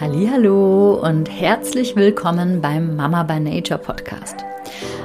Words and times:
Hallo 0.00 0.94
und 0.94 1.28
herzlich 1.28 1.96
willkommen 1.96 2.60
beim 2.60 2.94
Mama 2.94 3.24
by 3.24 3.40
Nature 3.40 3.80
Podcast. 3.80 4.36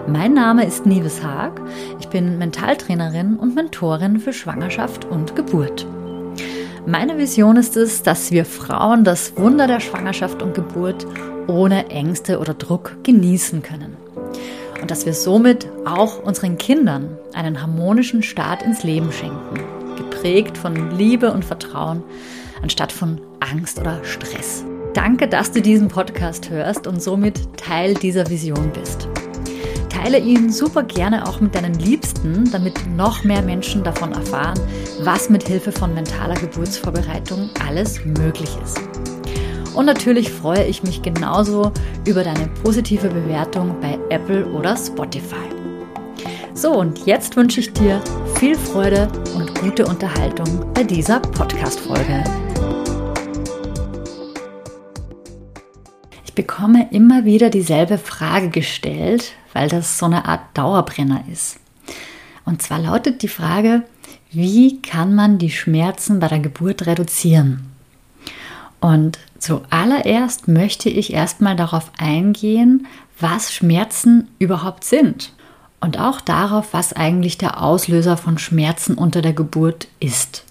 Mein 0.06 0.36
Name 0.36 0.68
ist 0.68 0.86
Nives 0.86 1.24
Haag. 1.24 1.60
Ich 2.00 2.10
bin 2.10 2.38
Mentaltrainerin 2.38 3.38
und 3.38 3.56
Mentorin 3.56 4.20
für 4.20 4.34
Schwangerschaft 4.34 5.06
und 5.06 5.36
Geburt. 5.36 5.88
Meine 6.86 7.18
Vision 7.18 7.58
ist 7.58 7.76
es, 7.76 8.04
dass 8.04 8.30
wir 8.30 8.46
Frauen 8.46 9.04
das 9.04 9.36
Wunder 9.36 9.66
der 9.66 9.80
Schwangerschaft 9.80 10.44
und 10.44 10.54
Geburt 10.54 11.08
ohne 11.48 11.90
Ängste 11.90 12.38
oder 12.38 12.54
Druck 12.54 12.98
genießen 13.02 13.64
können. 13.64 13.98
Und 14.80 14.92
dass 14.92 15.08
wir 15.08 15.16
somit 15.16 15.68
auch 15.86 16.22
unseren 16.22 16.60
Kindern 16.60 17.18
einen 17.34 17.64
harmonischen 17.64 18.22
Start 18.22 18.62
ins 18.62 18.84
Leben 18.84 19.12
schenken, 19.12 19.60
geprägt 19.98 20.56
von 20.56 20.92
Liebe 20.96 21.32
und 21.32 21.44
Vertrauen, 21.44 22.04
anstatt 22.62 22.92
von 22.92 23.20
Angst 23.40 23.80
oder 23.80 24.04
Stress. 24.04 24.64
Danke, 24.94 25.28
dass 25.28 25.52
du 25.52 25.60
diesen 25.60 25.88
Podcast 25.88 26.52
hörst 26.52 26.86
und 26.86 27.02
somit 27.02 27.58
Teil 27.58 27.96
dieser 27.96 28.30
Vision 28.30 28.72
bist. 28.72 29.08
Teile 29.90 30.20
ihn 30.20 30.52
super 30.52 30.84
gerne 30.84 31.28
auch 31.28 31.40
mit 31.40 31.56
deinen 31.56 31.74
Liebsten, 31.76 32.50
damit 32.52 32.74
noch 32.96 33.24
mehr 33.24 33.42
Menschen 33.42 33.84
davon 33.84 34.12
erfahren, 34.12 34.60
was 35.02 35.30
mit 35.30 35.48
Hilfe 35.48 35.72
von 35.72 35.94
mentaler 35.96 36.36
Geburtsvorbereitung 36.36 37.50
alles 37.68 38.06
möglich 38.06 38.50
ist. 38.64 38.80
Und 39.74 39.88
natürlich 39.88 40.32
freue 40.32 40.66
ich 40.66 40.84
mich 40.84 41.02
genauso 41.02 41.72
über 42.08 42.24
deine 42.24 42.48
positive 42.64 43.08
Bewertung 43.08 43.76
bei 43.82 43.98
Apple 44.10 44.46
oder 44.46 44.78
Spotify. 44.78 45.50
So, 46.54 46.72
und 46.74 47.08
jetzt 47.08 47.36
wünsche 47.36 47.62
ich 47.62 47.74
dir 47.74 48.00
viel 48.36 48.56
Freude 48.56 49.08
und 49.36 49.60
gute 49.60 49.88
Unterhaltung 49.88 50.72
bei 50.76 50.84
dieser 50.84 51.20
Podcast-Folge. 51.20 52.24
Bekomme 56.36 56.88
immer 56.92 57.26
wieder 57.26 57.50
dieselbe 57.50 57.98
Frage 57.98 58.50
gestellt, 58.50 59.34
weil 59.54 59.70
das 59.70 59.98
so 59.98 60.06
eine 60.06 60.26
Art 60.26 60.42
Dauerbrenner 60.54 61.24
ist. 61.32 61.60
Und 62.46 62.62
zwar 62.62 62.80
lautet 62.80 63.22
die 63.22 63.28
Frage, 63.28 63.84
wie 64.32 64.82
kann 64.82 65.14
man 65.14 65.38
die 65.38 65.52
Schmerzen 65.52 66.20
bei 66.20 66.28
der 66.28 66.40
Geburt 66.40 66.86
reduzieren? 66.86 67.72
Und 68.80 69.20
zuallererst 69.38 70.48
möchte 70.48 70.90
ich 70.90 71.14
erstmal 71.14 71.56
darauf 71.56 71.92
eingehen, 71.98 72.88
was 73.20 73.54
Schmerzen 73.54 74.28
überhaupt 74.40 74.84
sind 74.84 75.32
und 75.80 76.00
auch 76.00 76.20
darauf, 76.20 76.74
was 76.74 76.94
eigentlich 76.94 77.38
der 77.38 77.62
Auslöser 77.62 78.18
von 78.18 78.38
Schmerzen 78.38 78.96
unter 78.96 79.22
der 79.22 79.34
Geburt 79.34 79.88
ist. 80.00 80.44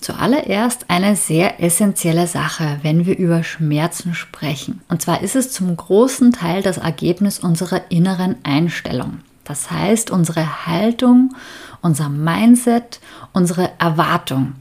Zuallererst 0.00 0.86
eine 0.88 1.14
sehr 1.14 1.62
essentielle 1.62 2.26
Sache, 2.26 2.78
wenn 2.82 3.04
wir 3.04 3.18
über 3.18 3.42
Schmerzen 3.42 4.14
sprechen. 4.14 4.80
Und 4.88 5.02
zwar 5.02 5.22
ist 5.22 5.36
es 5.36 5.52
zum 5.52 5.76
großen 5.76 6.32
Teil 6.32 6.62
das 6.62 6.78
Ergebnis 6.78 7.38
unserer 7.38 7.82
inneren 7.90 8.36
Einstellung. 8.42 9.18
Das 9.44 9.70
heißt, 9.70 10.10
unsere 10.10 10.66
Haltung, 10.66 11.34
unser 11.82 12.08
Mindset, 12.08 13.00
unsere 13.32 13.72
Erwartung. 13.78 14.54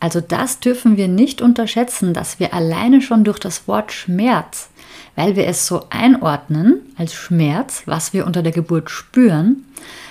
Also 0.00 0.22
das 0.22 0.60
dürfen 0.60 0.96
wir 0.96 1.08
nicht 1.08 1.42
unterschätzen, 1.42 2.14
dass 2.14 2.40
wir 2.40 2.54
alleine 2.54 3.02
schon 3.02 3.22
durch 3.22 3.38
das 3.38 3.68
Wort 3.68 3.92
Schmerz, 3.92 4.70
weil 5.14 5.36
wir 5.36 5.46
es 5.46 5.66
so 5.66 5.84
einordnen 5.90 6.80
als 6.96 7.12
Schmerz, 7.12 7.82
was 7.84 8.14
wir 8.14 8.26
unter 8.26 8.42
der 8.42 8.52
Geburt 8.52 8.88
spüren, 8.88 9.64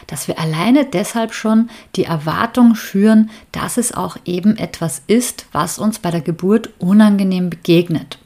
dass 0.05 0.27
wir 0.27 0.39
alleine 0.39 0.85
deshalb 0.85 1.33
schon 1.33 1.69
die 1.95 2.03
Erwartung 2.03 2.75
schüren, 2.75 3.31
dass 3.51 3.77
es 3.77 3.91
auch 3.91 4.17
eben 4.25 4.57
etwas 4.57 5.01
ist, 5.07 5.47
was 5.51 5.79
uns 5.79 5.99
bei 5.99 6.11
der 6.11 6.21
Geburt 6.21 6.69
unangenehm 6.77 7.49
begegnet. 7.49 8.19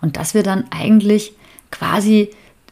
Und 0.00 0.16
dass 0.16 0.34
wir 0.34 0.42
dann 0.42 0.64
eigentlich 0.70 1.34
quasi 1.70 2.30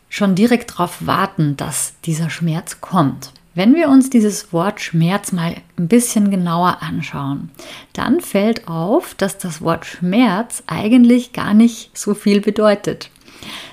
schon 0.09 0.35
direkt 0.35 0.73
darauf 0.73 1.07
warten, 1.07 1.57
dass 1.57 1.95
dieser 2.05 2.31
Schmerz 2.31 2.81
kommt. 2.81 3.33
Wenn 3.53 3.75
wir 3.75 3.89
uns 3.89 4.11
dieses 4.11 4.53
Wort 4.53 4.81
Schmerz 4.81 5.33
mal 5.33 5.57
ein 5.77 5.89
bisschen 5.89 6.31
genauer 6.31 6.83
anschauen, 6.83 7.51
dann 7.93 8.21
fällt 8.21 8.69
auf, 8.69 9.15
dass 9.15 9.39
das 9.39 9.61
Wort 9.61 9.87
Schmerz 9.87 10.63
eigentlich 10.69 11.33
gar 11.33 11.53
nicht 11.53 11.97
so 11.99 12.15
viel 12.15 12.41
bedeutet, 12.41 13.11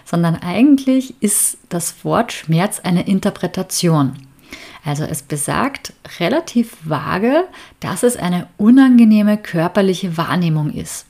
sondern 0.03 0.35
eigentlich 0.35 1.13
ist 1.19 1.59
das 1.69 2.03
Wort 2.03 2.31
Schmerz 2.31 2.79
eine 2.79 3.07
Interpretation. 3.07 4.13
Also 4.83 5.03
es 5.03 5.21
besagt 5.21 5.93
relativ 6.19 6.77
vage, 6.83 7.43
dass 7.81 8.03
es 8.03 8.15
eine 8.15 8.47
unangenehme 8.57 9.37
körperliche 9.37 10.17
Wahrnehmung 10.17 10.71
ist. 10.71 11.06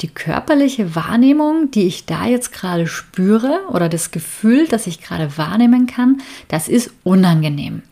Die 0.00 0.08
körperliche 0.08 0.94
Wahrnehmung, 0.94 1.70
die 1.70 1.86
ich 1.86 2.06
da 2.06 2.24
jetzt 2.24 2.52
gerade 2.52 2.86
spüre 2.86 3.60
oder 3.68 3.88
das 3.88 4.10
Gefühl, 4.10 4.66
das 4.66 4.86
ich 4.86 5.02
gerade 5.02 5.36
wahrnehmen 5.36 5.86
kann, 5.86 6.22
das 6.48 6.68
ist 6.68 6.90
unangenehm. 7.04 7.82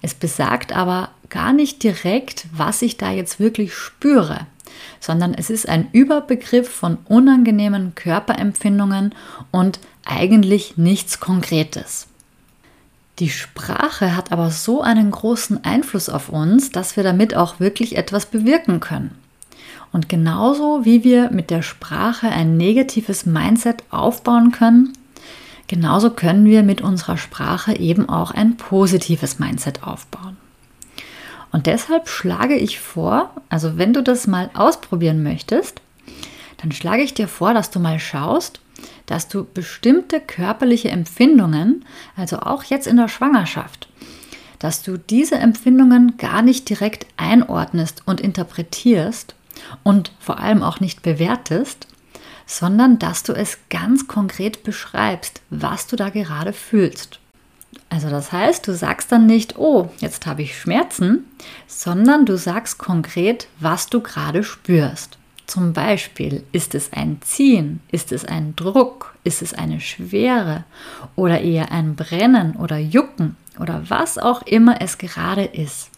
Es 0.00 0.14
besagt 0.14 0.72
aber 0.72 1.10
gar 1.28 1.52
nicht 1.52 1.82
direkt, 1.82 2.46
was 2.52 2.82
ich 2.82 2.98
da 2.98 3.10
jetzt 3.10 3.40
wirklich 3.40 3.74
spüre, 3.74 4.46
sondern 5.00 5.34
es 5.34 5.50
ist 5.50 5.68
ein 5.68 5.88
Überbegriff 5.90 6.68
von 6.68 6.98
unangenehmen 7.06 7.96
Körperempfindungen 7.96 9.12
und 9.50 9.80
eigentlich 10.04 10.76
nichts 10.76 11.18
Konkretes. 11.18 12.06
Die 13.18 13.30
Sprache 13.30 14.14
hat 14.14 14.30
aber 14.30 14.50
so 14.50 14.80
einen 14.80 15.10
großen 15.10 15.64
Einfluss 15.64 16.08
auf 16.08 16.28
uns, 16.28 16.70
dass 16.70 16.96
wir 16.96 17.02
damit 17.02 17.34
auch 17.34 17.58
wirklich 17.58 17.96
etwas 17.96 18.26
bewirken 18.26 18.78
können. 18.78 19.10
Und 19.92 20.08
genauso 20.08 20.84
wie 20.84 21.04
wir 21.04 21.30
mit 21.30 21.50
der 21.50 21.62
Sprache 21.62 22.28
ein 22.28 22.56
negatives 22.56 23.26
Mindset 23.26 23.82
aufbauen 23.90 24.52
können, 24.52 24.92
genauso 25.66 26.10
können 26.10 26.44
wir 26.44 26.62
mit 26.62 26.80
unserer 26.80 27.16
Sprache 27.16 27.76
eben 27.76 28.08
auch 28.08 28.30
ein 28.30 28.56
positives 28.56 29.38
Mindset 29.38 29.82
aufbauen. 29.82 30.36
Und 31.50 31.66
deshalb 31.66 32.08
schlage 32.08 32.56
ich 32.56 32.78
vor, 32.78 33.30
also 33.48 33.78
wenn 33.78 33.94
du 33.94 34.02
das 34.02 34.26
mal 34.26 34.50
ausprobieren 34.54 35.22
möchtest, 35.22 35.80
dann 36.58 36.72
schlage 36.72 37.02
ich 37.02 37.14
dir 37.14 37.28
vor, 37.28 37.54
dass 37.54 37.70
du 37.70 37.80
mal 37.80 37.98
schaust, 37.98 38.60
dass 39.06 39.28
du 39.28 39.44
bestimmte 39.44 40.20
körperliche 40.20 40.90
Empfindungen, 40.90 41.84
also 42.16 42.40
auch 42.40 42.64
jetzt 42.64 42.86
in 42.86 42.96
der 42.96 43.08
Schwangerschaft, 43.08 43.88
dass 44.58 44.82
du 44.82 44.98
diese 44.98 45.36
Empfindungen 45.36 46.16
gar 46.18 46.42
nicht 46.42 46.68
direkt 46.68 47.06
einordnest 47.16 48.02
und 48.06 48.20
interpretierst 48.20 49.34
und 49.82 50.12
vor 50.18 50.38
allem 50.38 50.62
auch 50.62 50.80
nicht 50.80 51.02
bewertest, 51.02 51.86
sondern 52.46 52.98
dass 52.98 53.22
du 53.22 53.32
es 53.32 53.58
ganz 53.68 54.08
konkret 54.08 54.62
beschreibst, 54.62 55.42
was 55.50 55.86
du 55.86 55.96
da 55.96 56.08
gerade 56.08 56.52
fühlst. 56.52 57.20
Also 57.90 58.10
das 58.10 58.32
heißt, 58.32 58.66
du 58.66 58.74
sagst 58.74 59.12
dann 59.12 59.26
nicht, 59.26 59.58
oh, 59.58 59.90
jetzt 59.98 60.26
habe 60.26 60.42
ich 60.42 60.58
Schmerzen, 60.58 61.24
sondern 61.66 62.26
du 62.26 62.36
sagst 62.36 62.78
konkret, 62.78 63.48
was 63.60 63.88
du 63.88 64.00
gerade 64.00 64.42
spürst. 64.42 65.18
Zum 65.46 65.72
Beispiel, 65.72 66.44
ist 66.52 66.74
es 66.74 66.92
ein 66.92 67.22
Ziehen, 67.22 67.80
ist 67.90 68.12
es 68.12 68.26
ein 68.26 68.54
Druck, 68.54 69.14
ist 69.24 69.40
es 69.40 69.54
eine 69.54 69.80
Schwere 69.80 70.64
oder 71.16 71.40
eher 71.40 71.72
ein 71.72 71.96
Brennen 71.96 72.56
oder 72.56 72.76
Jucken 72.76 73.36
oder 73.58 73.82
was 73.88 74.18
auch 74.18 74.42
immer 74.42 74.82
es 74.82 74.98
gerade 74.98 75.44
ist. 75.44 75.90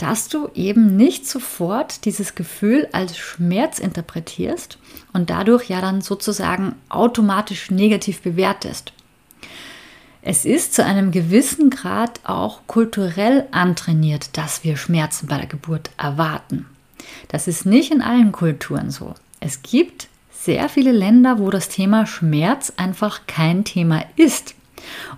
Dass 0.00 0.28
du 0.28 0.48
eben 0.54 0.96
nicht 0.96 1.28
sofort 1.28 2.06
dieses 2.06 2.34
Gefühl 2.34 2.88
als 2.92 3.18
Schmerz 3.18 3.78
interpretierst 3.78 4.78
und 5.12 5.28
dadurch 5.28 5.68
ja 5.68 5.82
dann 5.82 6.00
sozusagen 6.00 6.74
automatisch 6.88 7.70
negativ 7.70 8.22
bewertest. 8.22 8.94
Es 10.22 10.46
ist 10.46 10.72
zu 10.72 10.82
einem 10.82 11.10
gewissen 11.10 11.68
Grad 11.68 12.20
auch 12.24 12.60
kulturell 12.66 13.46
antrainiert, 13.50 14.38
dass 14.38 14.64
wir 14.64 14.78
Schmerzen 14.78 15.26
bei 15.26 15.36
der 15.36 15.46
Geburt 15.46 15.90
erwarten. 15.98 16.64
Das 17.28 17.46
ist 17.46 17.66
nicht 17.66 17.92
in 17.92 18.00
allen 18.00 18.32
Kulturen 18.32 18.90
so. 18.90 19.14
Es 19.38 19.60
gibt 19.60 20.08
sehr 20.32 20.70
viele 20.70 20.92
Länder, 20.92 21.38
wo 21.38 21.50
das 21.50 21.68
Thema 21.68 22.06
Schmerz 22.06 22.72
einfach 22.78 23.26
kein 23.26 23.64
Thema 23.64 24.02
ist. 24.16 24.54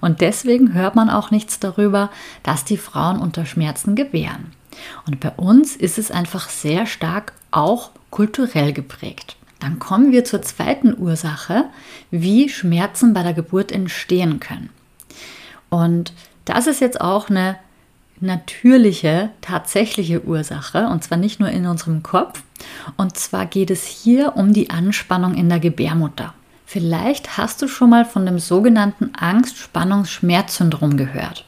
Und 0.01 0.23
deswegen 0.23 0.75
hört 0.75 0.97
man 0.97 1.09
auch 1.09 1.31
nichts 1.31 1.61
darüber, 1.61 2.11
dass 2.43 2.65
die 2.65 2.77
Frauen 2.77 3.21
unter 3.21 3.47
Schmerzen 3.47 3.95
gebären. 3.95 4.51
Und 5.07 5.21
bei 5.21 5.31
uns 5.31 5.77
ist 5.77 5.99
es 5.99 6.11
einfach 6.11 6.49
sehr 6.49 6.87
stark 6.87 7.33
auch 7.51 7.91
kulturell 8.11 8.73
geprägt. 8.73 9.37
Dann 9.61 9.79
kommen 9.79 10.11
wir 10.11 10.25
zur 10.25 10.43
zweiten 10.43 10.97
Ursache, 10.99 11.67
wie 12.11 12.49
Schmerzen 12.49 13.15
bei 13.15 13.23
der 13.23 13.33
Geburt 13.33 13.71
entstehen 13.71 14.41
können. 14.41 14.71
Und 15.71 16.13
das 16.45 16.67
ist 16.67 16.81
jetzt 16.81 17.01
auch 17.01 17.31
eine 17.31 17.57
natürliche, 18.21 19.31
tatsächliche 19.41 20.25
Ursache, 20.25 20.89
und 20.89 21.05
zwar 21.05 21.19
nicht 21.19 21.41
nur 21.41 21.49
in 21.51 21.67
unserem 21.67 22.03
Kopf. 22.03 22.43
Und 22.97 23.17
zwar 23.17 23.47
geht 23.47 23.71
es 23.71 23.87
hier 23.87 24.37
um 24.37 24.53
die 24.53 24.71
Anspannung 24.71 25.35
in 25.35 25.49
der 25.49 25.61
Gebärmutter. 25.61 26.35
Vielleicht 26.67 27.37
hast 27.37 27.61
du 27.61 27.69
schon 27.69 27.91
mal 27.91 28.05
von 28.05 28.25
dem 28.25 28.39
sogenannten 28.39 29.13
Angst-Spannungs-Schmerz-Syndrom 29.15 30.97
gehört. 30.97 31.45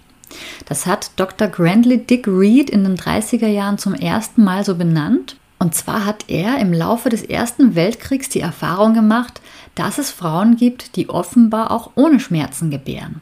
Das 0.66 0.86
hat 0.86 1.10
Dr. 1.16 1.48
Grandley 1.48 1.98
Dick 1.98 2.26
Reed 2.26 2.70
in 2.70 2.84
den 2.84 2.96
30er 2.96 3.46
Jahren 3.46 3.78
zum 3.78 3.94
ersten 3.94 4.44
Mal 4.44 4.64
so 4.64 4.75
benannt. 4.75 5.36
Und 5.58 5.75
zwar 5.75 6.04
hat 6.04 6.25
er 6.28 6.58
im 6.58 6.72
Laufe 6.72 7.08
des 7.08 7.22
Ersten 7.22 7.75
Weltkriegs 7.75 8.28
die 8.28 8.40
Erfahrung 8.40 8.92
gemacht, 8.92 9.40
dass 9.75 9.98
es 9.98 10.10
Frauen 10.10 10.56
gibt, 10.56 10.96
die 10.96 11.08
offenbar 11.08 11.70
auch 11.70 11.92
ohne 11.94 12.20
Schmerzen 12.20 12.70
gebären. 12.70 13.20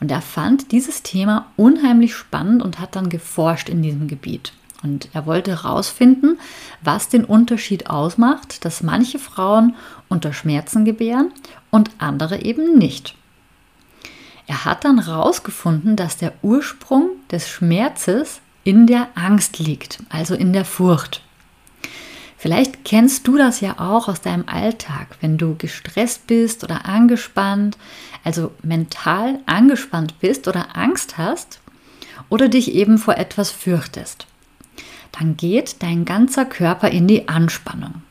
Und 0.00 0.10
er 0.10 0.22
fand 0.22 0.72
dieses 0.72 1.02
Thema 1.02 1.46
unheimlich 1.56 2.14
spannend 2.14 2.62
und 2.62 2.78
hat 2.78 2.96
dann 2.96 3.08
geforscht 3.08 3.68
in 3.68 3.82
diesem 3.82 4.08
Gebiet. 4.08 4.52
Und 4.82 5.08
er 5.12 5.26
wollte 5.26 5.50
herausfinden, 5.50 6.38
was 6.82 7.08
den 7.08 7.24
Unterschied 7.24 7.88
ausmacht, 7.88 8.64
dass 8.64 8.82
manche 8.82 9.18
Frauen 9.18 9.76
unter 10.08 10.32
Schmerzen 10.32 10.84
gebären 10.84 11.30
und 11.70 11.90
andere 11.98 12.42
eben 12.42 12.78
nicht. 12.78 13.14
Er 14.52 14.66
hat 14.66 14.84
dann 14.84 15.02
herausgefunden, 15.02 15.96
dass 15.96 16.18
der 16.18 16.34
Ursprung 16.42 17.08
des 17.30 17.48
Schmerzes 17.48 18.42
in 18.64 18.86
der 18.86 19.08
Angst 19.14 19.58
liegt, 19.58 20.00
also 20.10 20.34
in 20.34 20.52
der 20.52 20.66
Furcht. 20.66 21.22
Vielleicht 22.36 22.84
kennst 22.84 23.26
du 23.26 23.38
das 23.38 23.62
ja 23.62 23.80
auch 23.80 24.08
aus 24.08 24.20
deinem 24.20 24.44
Alltag, 24.46 25.06
wenn 25.22 25.38
du 25.38 25.54
gestresst 25.56 26.26
bist 26.26 26.64
oder 26.64 26.84
angespannt, 26.84 27.78
also 28.24 28.52
mental 28.62 29.38
angespannt 29.46 30.20
bist 30.20 30.46
oder 30.46 30.76
Angst 30.76 31.16
hast 31.16 31.60
oder 32.28 32.50
dich 32.50 32.74
eben 32.74 32.98
vor 32.98 33.16
etwas 33.16 33.50
fürchtest. 33.50 34.26
Dann 35.12 35.38
geht 35.38 35.82
dein 35.82 36.04
ganzer 36.04 36.44
Körper 36.44 36.90
in 36.90 37.08
die 37.08 37.26
Anspannung. 37.26 38.02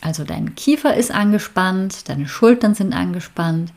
Also 0.00 0.24
dein 0.24 0.54
Kiefer 0.54 0.94
ist 0.94 1.10
angespannt, 1.10 2.08
deine 2.08 2.28
Schultern 2.28 2.74
sind 2.74 2.92
angespannt, 2.92 3.72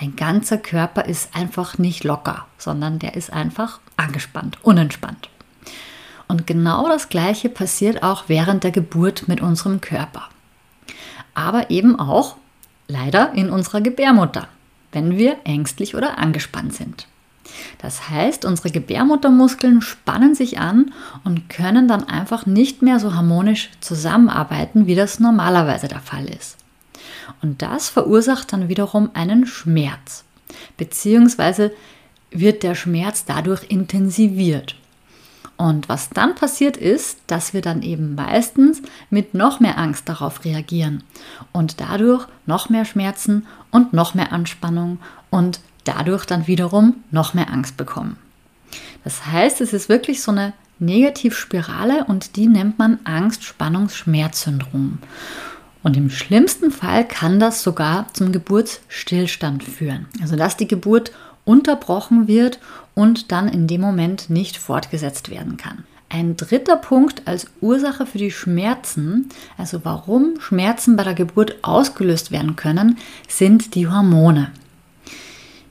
dein 0.00 0.16
ganzer 0.16 0.56
Körper 0.56 1.04
ist 1.04 1.34
einfach 1.36 1.76
nicht 1.76 2.02
locker, 2.02 2.46
sondern 2.56 2.98
der 2.98 3.14
ist 3.14 3.32
einfach 3.32 3.80
angespannt, 3.96 4.58
unentspannt. 4.62 5.28
Und 6.28 6.46
genau 6.46 6.88
das 6.88 7.08
Gleiche 7.08 7.48
passiert 7.48 8.02
auch 8.02 8.24
während 8.28 8.64
der 8.64 8.70
Geburt 8.72 9.28
mit 9.28 9.40
unserem 9.40 9.80
Körper. 9.80 10.28
Aber 11.34 11.70
eben 11.70 11.98
auch 11.98 12.36
leider 12.88 13.32
in 13.34 13.50
unserer 13.50 13.80
Gebärmutter, 13.80 14.48
wenn 14.92 15.16
wir 15.18 15.36
ängstlich 15.44 15.94
oder 15.94 16.18
angespannt 16.18 16.74
sind. 16.74 17.06
Das 17.78 18.08
heißt, 18.10 18.44
unsere 18.44 18.70
Gebärmuttermuskeln 18.70 19.82
spannen 19.82 20.34
sich 20.34 20.58
an 20.58 20.92
und 21.24 21.48
können 21.48 21.88
dann 21.88 22.04
einfach 22.04 22.46
nicht 22.46 22.82
mehr 22.82 23.00
so 23.00 23.14
harmonisch 23.14 23.70
zusammenarbeiten, 23.80 24.86
wie 24.86 24.94
das 24.94 25.20
normalerweise 25.20 25.88
der 25.88 26.00
Fall 26.00 26.26
ist. 26.26 26.56
Und 27.42 27.62
das 27.62 27.88
verursacht 27.88 28.52
dann 28.52 28.68
wiederum 28.68 29.10
einen 29.14 29.46
Schmerz, 29.46 30.24
beziehungsweise 30.76 31.72
wird 32.30 32.62
der 32.62 32.74
Schmerz 32.74 33.24
dadurch 33.24 33.64
intensiviert. 33.68 34.76
Und 35.56 35.88
was 35.88 36.10
dann 36.10 36.34
passiert 36.34 36.76
ist, 36.76 37.20
dass 37.26 37.54
wir 37.54 37.62
dann 37.62 37.82
eben 37.82 38.14
meistens 38.14 38.82
mit 39.08 39.32
noch 39.32 39.58
mehr 39.58 39.78
Angst 39.78 40.08
darauf 40.08 40.44
reagieren 40.44 41.02
und 41.52 41.80
dadurch 41.80 42.26
noch 42.44 42.68
mehr 42.68 42.84
Schmerzen 42.84 43.46
und 43.70 43.94
noch 43.94 44.14
mehr 44.14 44.32
Anspannung 44.32 44.98
und 45.30 45.60
dadurch 45.88 46.26
dann 46.26 46.46
wiederum 46.46 46.96
noch 47.10 47.34
mehr 47.34 47.50
Angst 47.52 47.76
bekommen. 47.76 48.16
Das 49.04 49.26
heißt, 49.26 49.60
es 49.60 49.72
ist 49.72 49.88
wirklich 49.88 50.22
so 50.22 50.32
eine 50.32 50.52
Negativspirale 50.78 52.04
und 52.04 52.36
die 52.36 52.48
nennt 52.48 52.78
man 52.78 52.98
Angst-Spannungs-Schmerz-Syndrom. 53.04 54.98
Und 55.82 55.96
im 55.96 56.10
schlimmsten 56.10 56.70
Fall 56.70 57.06
kann 57.06 57.38
das 57.38 57.62
sogar 57.62 58.12
zum 58.12 58.32
Geburtsstillstand 58.32 59.62
führen. 59.62 60.06
Also 60.20 60.36
dass 60.36 60.56
die 60.56 60.66
Geburt 60.66 61.12
unterbrochen 61.44 62.26
wird 62.26 62.58
und 62.94 63.30
dann 63.30 63.48
in 63.48 63.68
dem 63.68 63.80
Moment 63.80 64.28
nicht 64.28 64.56
fortgesetzt 64.56 65.30
werden 65.30 65.56
kann. 65.56 65.84
Ein 66.08 66.36
dritter 66.36 66.76
Punkt 66.76 67.26
als 67.26 67.48
Ursache 67.60 68.06
für 68.06 68.18
die 68.18 68.30
Schmerzen, 68.30 69.28
also 69.56 69.84
warum 69.84 70.40
Schmerzen 70.40 70.96
bei 70.96 71.04
der 71.04 71.14
Geburt 71.14 71.56
ausgelöst 71.62 72.30
werden 72.30 72.56
können, 72.56 72.98
sind 73.28 73.74
die 73.74 73.88
Hormone. 73.88 74.50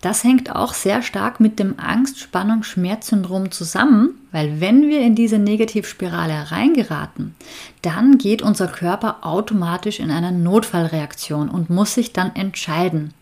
Das 0.06 0.24
hängt 0.24 0.56
auch 0.56 0.76
sehr 0.76 1.02
stark 1.02 1.40
mit 1.40 1.58
dem 1.58 1.80
Angst-Spannung-Schmerz-Syndrom 1.80 3.50
zusammen, 3.50 4.12
weil 4.32 4.62
wenn 4.62 4.88
wir 4.88 5.02
in 5.02 5.16
diese 5.16 5.40
Negativspirale 5.40 6.52
reingeraten, 6.52 7.34
dann 7.82 8.20
geht 8.20 8.44
unser 8.44 8.68
Körper 8.68 9.26
automatisch 9.26 10.00
in 10.00 10.12
eine 10.12 10.32
Notfallreaktion 10.32 11.50
und 11.50 11.72
muss 11.72 11.96
sich 11.96 12.14
dann 12.14 12.36
entscheiden. 12.36 13.16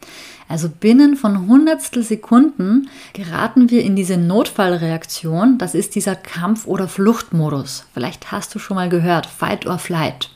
Also 0.49 0.67
binnen 0.67 1.15
von 1.15 1.47
Hundertstel 1.47 2.03
Sekunden 2.03 2.89
geraten 3.13 3.69
wir 3.69 3.81
in 3.81 3.95
diese 3.95 4.17
Notfallreaktion. 4.17 5.57
Das 5.57 5.75
ist 5.75 5.95
dieser 5.95 6.17
Kampf- 6.17 6.67
oder 6.67 6.89
Fluchtmodus. 6.89 7.85
Vielleicht 7.93 8.33
hast 8.33 8.53
du 8.55 8.59
schon 8.59 8.75
mal 8.75 8.89
gehört, 8.89 9.25
Fight 9.25 9.65
or 9.67 9.79
Flight. 9.79 10.31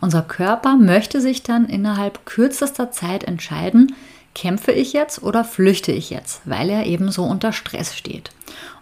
Unser 0.00 0.22
Körper 0.22 0.76
möchte 0.76 1.20
sich 1.20 1.42
dann 1.42 1.66
innerhalb 1.66 2.24
kürzester 2.24 2.92
Zeit 2.92 3.24
entscheiden, 3.24 3.94
kämpfe 4.34 4.72
ich 4.72 4.92
jetzt 4.92 5.22
oder 5.22 5.44
flüchte 5.44 5.92
ich 5.92 6.10
jetzt, 6.10 6.42
weil 6.44 6.70
er 6.70 6.86
eben 6.86 7.10
so 7.10 7.24
unter 7.24 7.52
Stress 7.52 7.96
steht 7.96 8.30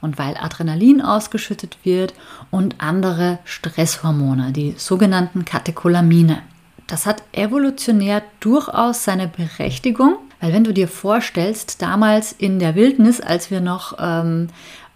und 0.00 0.18
weil 0.18 0.36
Adrenalin 0.36 1.00
ausgeschüttet 1.00 1.78
wird 1.84 2.14
und 2.50 2.76
andere 2.78 3.38
Stresshormone, 3.44 4.52
die 4.52 4.74
sogenannten 4.76 5.44
Katecholamine. 5.44 6.42
Das 6.86 7.06
hat 7.06 7.22
evolutionär 7.32 8.22
durchaus 8.40 9.04
seine 9.04 9.28
Berechtigung, 9.28 10.16
weil 10.40 10.52
wenn 10.52 10.64
du 10.64 10.72
dir 10.72 10.88
vorstellst, 10.88 11.82
damals 11.82 12.32
in 12.32 12.58
der 12.58 12.74
Wildnis, 12.74 13.20
als 13.20 13.50
wir 13.50 13.60
noch 13.60 13.96
ähm, 13.98 14.48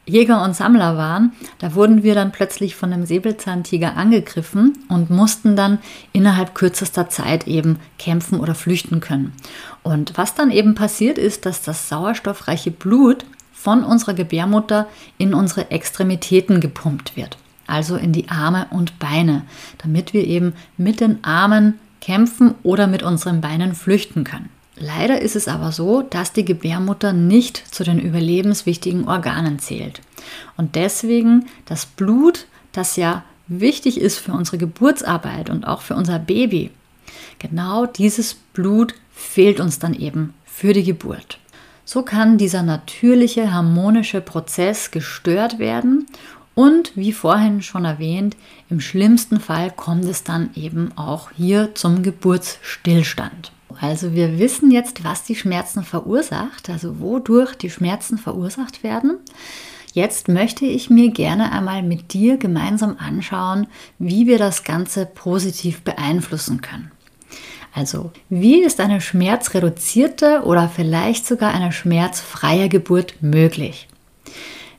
Jäger 0.05 0.43
und 0.43 0.57
Sammler 0.57 0.97
waren, 0.97 1.33
da 1.59 1.75
wurden 1.75 2.03
wir 2.03 2.15
dann 2.15 2.33
plötzlich 2.33 2.75
von 2.75 2.93
einem 2.93 3.07
Säbelzahntiger 3.07 3.97
angegriffen 3.97 4.79
und 4.89 5.11
mussten 5.11 5.55
dann 5.55 5.79
innerhalb 6.13 6.55
kürzester 6.55 7.09
Zeit 7.09 7.47
eben 7.47 7.79
kämpfen 7.99 8.41
oder 8.41 8.57
flüchten 8.57 8.99
können. 8.99 9.33
Und 9.85 10.19
was 10.19 10.35
dann 10.35 10.51
eben 10.51 10.75
passiert 10.75 11.19
ist, 11.19 11.47
dass 11.47 11.63
das 11.63 11.89
sauerstoffreiche 11.89 12.73
Blut 12.73 13.25
von 13.53 13.85
unserer 13.85 14.15
Gebärmutter 14.15 14.89
in 15.19 15.35
unsere 15.35 15.71
Extremitäten 15.71 16.61
gepumpt 16.61 17.17
wird, 17.17 17.39
also 17.69 17.95
in 17.95 18.13
die 18.13 18.29
Arme 18.29 18.67
und 18.71 18.99
Beine, 18.99 19.43
damit 19.79 20.13
wir 20.13 20.27
eben 20.27 20.55
mit 20.77 21.01
den 21.01 21.23
Armen 21.23 21.79
kämpfen 22.01 22.57
oder 22.65 22.89
mit 22.89 23.05
unseren 23.05 23.41
Beinen 23.41 23.77
flüchten 23.77 24.25
können. 24.25 24.49
Leider 24.77 25.21
ist 25.21 25.37
es 25.37 25.49
aber 25.49 25.71
so, 25.71 26.03
dass 26.03 26.33
die 26.33 26.45
Gebärmutter 26.45 27.13
nicht 27.13 27.57
zu 27.75 27.85
den 27.85 27.99
überlebenswichtigen 27.99 29.07
Organen 29.07 29.59
zählt. 29.59 30.01
Und 30.57 30.75
deswegen 30.77 31.47
das 31.67 31.87
Blut, 31.87 32.47
das 32.73 32.97
ja 32.97 33.25
wichtig 33.49 34.01
ist 34.01 34.19
für 34.19 34.33
unsere 34.33 34.59
Geburtsarbeit 34.59 35.51
und 35.51 35.67
auch 35.67 35.83
für 35.83 35.95
unser 35.95 36.19
Baby, 36.19 36.71
genau 37.39 37.87
dieses 37.87 38.35
Blut 38.35 38.95
fehlt 39.15 39.61
uns 39.61 39.79
dann 39.79 39.95
eben 39.95 40.33
für 40.47 40.73
die 40.73 40.85
Geburt. 40.85 41.39
So 41.85 42.03
kann 42.03 42.39
dieser 42.39 42.63
natürliche 42.63 43.53
harmonische 43.53 44.21
Prozess 44.21 44.91
gestört 44.91 45.59
werden 45.59 46.07
und 46.55 46.97
wie 46.97 47.13
vorhin 47.13 47.63
schon 47.63 47.85
erwähnt, 47.85 48.37
im 48.71 48.81
schlimmsten 48.81 49.41
Fall 49.41 49.71
kommt 49.71 50.05
es 50.05 50.23
dann 50.23 50.51
eben 50.55 50.93
auch 50.97 51.31
hier 51.37 51.75
zum 51.75 52.03
Geburtsstillstand. 52.03 53.53
Also 53.81 54.13
wir 54.13 54.39
wissen 54.39 54.71
jetzt, 54.71 55.05
was 55.05 55.25
die 55.25 55.35
Schmerzen 55.35 55.85
verursacht, 55.85 56.69
also 56.71 57.01
wodurch 57.01 57.55
die 57.55 57.71
Schmerzen 57.71 58.19
verursacht 58.19 58.83
werden. 58.83 59.19
Jetzt 59.93 60.29
möchte 60.29 60.65
ich 60.65 60.89
mir 60.89 61.11
gerne 61.11 61.53
einmal 61.53 61.83
mit 61.83 62.15
dir 62.15 62.39
gemeinsam 62.39 62.97
anschauen, 62.99 63.67
wie 63.99 64.27
wir 64.27 64.39
das 64.39 64.65
Ganze 64.65 65.05
positiv 65.05 65.83
beeinflussen 65.83 66.63
können. 66.63 66.91
Also, 67.75 68.11
wie 68.29 68.63
ist 68.63 68.81
eine 68.81 69.01
schmerzreduzierte 69.01 70.43
oder 70.45 70.69
vielleicht 70.69 71.27
sogar 71.27 71.55
eine 71.55 71.73
schmerzfreie 71.73 72.69
Geburt 72.69 73.23
möglich? 73.23 73.89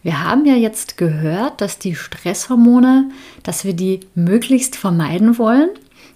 Wir 0.04 0.22
haben 0.22 0.46
ja 0.46 0.56
jetzt 0.56 0.98
gehört, 0.98 1.62
dass 1.62 1.80
die 1.80 1.96
Stresshormone, 1.96 3.10
dass 3.42 3.64
wir 3.64 3.74
die 3.74 4.02
möglichst 4.16 4.76
vermeiden 4.76 5.38
wollen. 5.38 5.70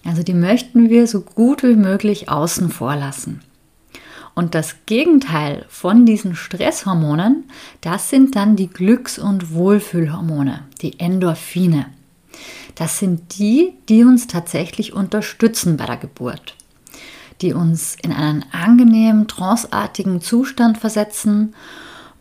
Also 0.08 0.24
die 0.24 0.34
möchten 0.34 0.90
wir 0.90 1.06
so 1.06 1.20
gut 1.20 1.64
wie 1.64 1.76
möglich 1.76 2.30
außen 2.30 2.70
vor 2.70 2.96
lassen. 2.96 3.42
Und 4.34 4.56
das 4.56 4.78
Gegenteil 4.86 5.66
von 5.68 6.06
diesen 6.06 6.34
Stresshormonen, 6.34 7.44
das 7.82 8.10
sind 8.10 8.38
dann 8.38 8.56
die 8.56 8.70
Glücks- 8.70 9.20
und 9.20 9.54
Wohlfühlhormone, 9.54 10.64
die 10.82 10.98
Endorphine. 10.98 11.88
Das 12.76 13.00
sind 13.00 13.38
die, 13.38 13.74
die 13.90 14.06
uns 14.06 14.28
tatsächlich 14.28 14.94
unterstützen 14.94 15.76
bei 15.76 15.86
der 15.86 15.98
Geburt, 15.98 16.56
die 17.42 17.52
uns 17.52 17.98
in 18.02 18.14
einen 18.14 18.46
angenehmen, 18.54 19.28
tranceartigen 19.28 20.22
Zustand 20.22 20.78
versetzen 20.78 21.54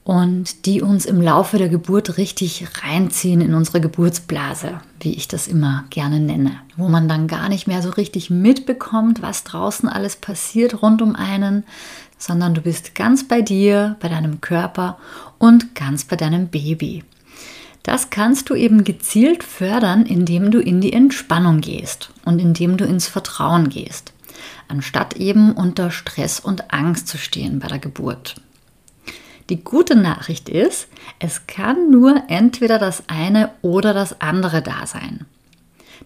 und 0.07 0.67
die 0.67 0.83
uns 0.83 1.05
im 1.05 1.21
Laufe 1.21 1.59
der 1.59 1.69
Geburt 1.69 2.17
richtig 2.17 2.65
reinziehen 2.81 3.41
in 3.41 3.55
unsere 3.55 3.81
Geburtsblase, 3.81 4.81
wie 5.01 5.15
ich 5.15 5.27
das 5.27 5.49
immer 5.49 5.85
gerne 5.91 6.21
nenne, 6.21 6.53
wo 6.77 6.89
man 6.89 7.09
dann 7.09 7.27
gar 7.27 7.49
nicht 7.49 7.67
mehr 7.67 7.83
so 7.83 7.91
richtig 7.91 8.31
mitbekommt, 8.31 9.21
was 9.21 9.43
draußen 9.43 9.89
alles 9.89 10.15
passiert 10.15 10.81
rund 10.81 11.03
um 11.03 11.17
einen, 11.17 11.65
sondern 12.19 12.55
du 12.55 12.61
bist 12.61 12.95
ganz 12.95 13.27
bei 13.27 13.43
dir, 13.43 13.97
bei 13.99 14.09
deinem 14.09 14.41
Körper 14.41 14.97
und 15.39 15.75
ganz 15.75 16.05
bei 16.05 16.15
deinem 16.15 16.47
Baby. 16.47 17.03
Das 17.83 18.09
kannst 18.09 18.49
du 18.49 18.55
eben 18.55 18.85
gezielt 18.85 19.43
fördern, 19.43 20.07
indem 20.07 20.53
du 20.53 20.61
in 20.61 20.81
die 20.81 20.93
Entspannung 20.93 21.61
gehst 21.61 22.11
und 22.25 22.39
indem 22.39 22.77
du 22.77 22.85
ins 22.85 23.09
Vertrauen 23.09 23.71
gehst, 23.71 24.13
anstatt 24.69 25.17
eben 25.17 25.51
unter 25.51 25.91
Stress 25.91 26.39
und 26.39 26.73
Angst 26.73 27.09
zu 27.09 27.19
stehen 27.19 27.59
bei 27.59 27.67
der 27.67 27.81
Geburt. 27.81 28.37
Die 29.49 29.63
gute 29.63 29.95
Nachricht 29.95 30.49
ist, 30.49 30.89
es 31.19 31.47
kann 31.47 31.91
nur 31.91 32.25
entweder 32.29 32.79
das 32.79 33.05
eine 33.09 33.51
oder 33.63 33.95
das 33.95 34.21
andere 34.21 34.61
da 34.63 34.87
sein. 34.87 35.25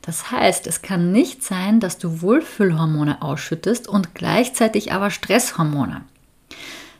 Das 0.02 0.30
heißt, 0.30 0.66
es 0.66 0.82
kann 0.82 1.12
nicht 1.12 1.42
sein, 1.42 1.80
dass 1.80 1.98
du 1.98 2.22
Wohlfühlhormone 2.22 3.22
ausschüttest 3.22 3.88
und 3.88 4.14
gleichzeitig 4.14 4.92
aber 4.92 5.10
Stresshormone 5.10 6.02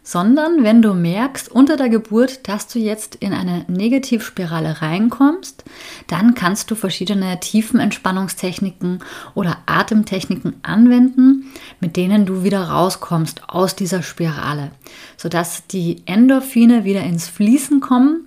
sondern 0.02 0.64
wenn 0.64 0.82
du 0.82 0.94
merkst 0.94 1.50
unter 1.50 1.76
der 1.76 1.88
Geburt, 1.88 2.48
dass 2.48 2.66
du 2.68 2.78
jetzt 2.78 3.14
in 3.16 3.32
eine 3.32 3.64
Negativspirale 3.68 4.80
reinkommst, 4.80 5.64
dann 6.06 6.34
kannst 6.34 6.70
du 6.70 6.74
verschiedene 6.74 7.38
Tiefenentspannungstechniken 7.38 9.00
oder 9.34 9.58
Atemtechniken 9.66 10.56
anwenden, 10.62 11.52
mit 11.80 11.96
denen 11.96 12.26
du 12.26 12.42
wieder 12.42 12.62
rauskommst 12.62 13.48
aus 13.48 13.76
dieser 13.76 14.02
Spirale, 14.02 14.70
sodass 15.16 15.66
die 15.66 16.02
Endorphine 16.06 16.84
wieder 16.84 17.02
ins 17.02 17.28
Fließen 17.28 17.80
kommen, 17.80 18.26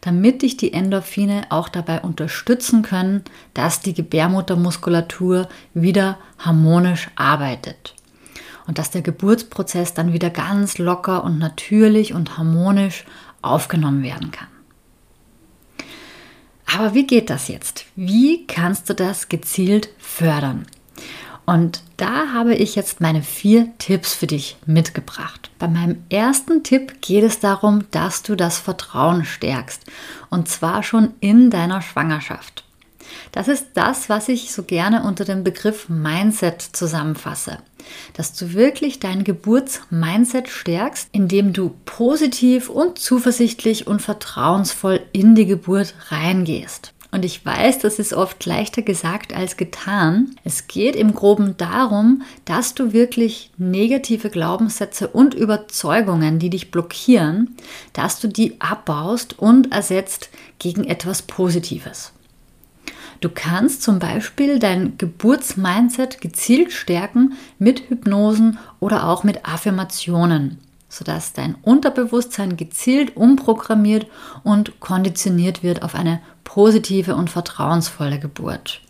damit 0.00 0.42
dich 0.42 0.56
die 0.56 0.72
Endorphine 0.72 1.46
auch 1.50 1.68
dabei 1.68 2.00
unterstützen 2.00 2.82
können, 2.82 3.22
dass 3.54 3.80
die 3.80 3.94
Gebärmuttermuskulatur 3.94 5.48
wieder 5.74 6.18
harmonisch 6.38 7.08
arbeitet 7.14 7.94
und 8.66 8.78
dass 8.78 8.90
der 8.90 9.02
Geburtsprozess 9.02 9.94
dann 9.94 10.12
wieder 10.12 10.30
ganz 10.30 10.78
locker 10.78 11.24
und 11.24 11.38
natürlich 11.38 12.14
und 12.14 12.38
harmonisch 12.38 13.04
aufgenommen 13.42 14.02
werden 14.02 14.30
kann. 14.30 14.48
Aber 16.74 16.94
wie 16.94 17.06
geht 17.06 17.28
das 17.28 17.48
jetzt? 17.48 17.84
Wie 17.96 18.46
kannst 18.46 18.88
du 18.88 18.94
das 18.94 19.28
gezielt 19.28 19.90
fördern? 19.98 20.66
Und 21.44 21.82
da 21.96 22.32
habe 22.32 22.54
ich 22.54 22.76
jetzt 22.76 23.00
meine 23.00 23.22
vier 23.22 23.68
Tipps 23.78 24.14
für 24.14 24.28
dich 24.28 24.56
mitgebracht. 24.64 25.50
Bei 25.58 25.66
meinem 25.68 26.04
ersten 26.08 26.62
Tipp 26.62 27.02
geht 27.02 27.24
es 27.24 27.40
darum, 27.40 27.84
dass 27.90 28.22
du 28.22 28.36
das 28.36 28.58
Vertrauen 28.58 29.24
stärkst. 29.24 29.84
Und 30.30 30.48
zwar 30.48 30.82
schon 30.82 31.14
in 31.20 31.50
deiner 31.50 31.82
Schwangerschaft. 31.82 32.64
Das 33.32 33.48
ist 33.48 33.68
das, 33.74 34.08
was 34.08 34.28
ich 34.28 34.52
so 34.52 34.62
gerne 34.62 35.02
unter 35.02 35.24
dem 35.24 35.42
Begriff 35.44 35.88
Mindset 35.88 36.62
zusammenfasse. 36.62 37.58
Dass 38.14 38.34
du 38.34 38.54
wirklich 38.54 39.00
dein 39.00 39.24
Geburtsmindset 39.24 40.48
stärkst, 40.48 41.08
indem 41.12 41.52
du 41.52 41.74
positiv 41.84 42.68
und 42.68 42.98
zuversichtlich 42.98 43.86
und 43.86 44.02
vertrauensvoll 44.02 45.00
in 45.12 45.34
die 45.34 45.46
Geburt 45.46 45.94
reingehst. 46.08 46.92
Und 47.14 47.26
ich 47.26 47.44
weiß, 47.44 47.80
das 47.80 47.98
ist 47.98 48.14
oft 48.14 48.46
leichter 48.46 48.80
gesagt 48.80 49.34
als 49.36 49.58
getan. 49.58 50.34
Es 50.44 50.66
geht 50.66 50.96
im 50.96 51.12
groben 51.14 51.58
darum, 51.58 52.22
dass 52.46 52.74
du 52.74 52.94
wirklich 52.94 53.50
negative 53.58 54.30
Glaubenssätze 54.30 55.08
und 55.08 55.34
Überzeugungen, 55.34 56.38
die 56.38 56.48
dich 56.48 56.70
blockieren, 56.70 57.54
dass 57.92 58.18
du 58.18 58.28
die 58.28 58.58
abbaust 58.62 59.38
und 59.38 59.72
ersetzt 59.72 60.30
gegen 60.58 60.84
etwas 60.84 61.20
Positives. 61.20 62.12
Du 63.22 63.28
kannst 63.28 63.82
zum 63.82 64.00
Beispiel 64.00 64.58
dein 64.58 64.98
Geburtsmindset 64.98 66.20
gezielt 66.20 66.72
stärken 66.72 67.34
mit 67.56 67.88
Hypnosen 67.88 68.58
oder 68.80 69.08
auch 69.08 69.22
mit 69.22 69.46
Affirmationen, 69.46 70.58
sodass 70.88 71.32
dein 71.32 71.54
Unterbewusstsein 71.62 72.56
gezielt 72.56 73.16
umprogrammiert 73.16 74.08
und 74.42 74.80
konditioniert 74.80 75.62
wird 75.62 75.84
auf 75.84 75.94
eine 75.94 76.20
positive 76.42 77.14
und 77.14 77.30
vertrauensvolle 77.30 78.18
Geburt. 78.18 78.80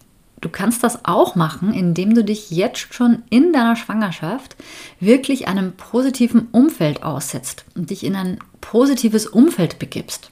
Du 0.41 0.49
kannst 0.49 0.83
das 0.83 1.05
auch 1.05 1.35
machen, 1.35 1.75
indem 1.75 2.15
du 2.15 2.25
dich 2.25 2.51
jetzt 2.51 2.95
schon 2.95 3.23
in 3.29 3.53
deiner 3.53 3.77
Schwangerschaft 3.77 4.57
wirklich 4.99 5.47
einem 5.47 5.73
positiven 5.73 6.49
Umfeld 6.53 7.03
aussetzt 7.03 7.67
und 7.77 7.91
dich 7.91 8.03
in 8.03 8.17
ein 8.17 8.39
positives 8.63 9.27
Umfeld 9.27 9.79
begibst. 9.79 10.32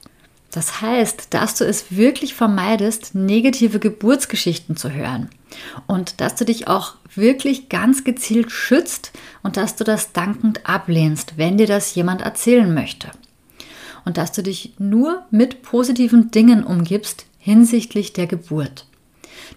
Das 0.51 0.81
heißt, 0.81 1.33
dass 1.33 1.55
du 1.55 1.65
es 1.65 1.95
wirklich 1.95 2.33
vermeidest, 2.33 3.15
negative 3.15 3.79
Geburtsgeschichten 3.79 4.75
zu 4.75 4.91
hören 4.91 5.29
und 5.87 6.19
dass 6.19 6.35
du 6.35 6.43
dich 6.43 6.67
auch 6.67 6.95
wirklich 7.15 7.69
ganz 7.69 8.03
gezielt 8.03 8.51
schützt 8.51 9.11
und 9.43 9.55
dass 9.55 9.77
du 9.77 9.85
das 9.85 10.11
dankend 10.11 10.67
ablehnst, 10.67 11.37
wenn 11.37 11.57
dir 11.57 11.67
das 11.67 11.95
jemand 11.95 12.21
erzählen 12.21 12.73
möchte. 12.73 13.09
Und 14.03 14.17
dass 14.17 14.31
du 14.31 14.43
dich 14.43 14.73
nur 14.77 15.23
mit 15.31 15.61
positiven 15.61 16.31
Dingen 16.31 16.63
umgibst 16.63 17.25
hinsichtlich 17.37 18.13
der 18.13 18.27
Geburt. 18.27 18.87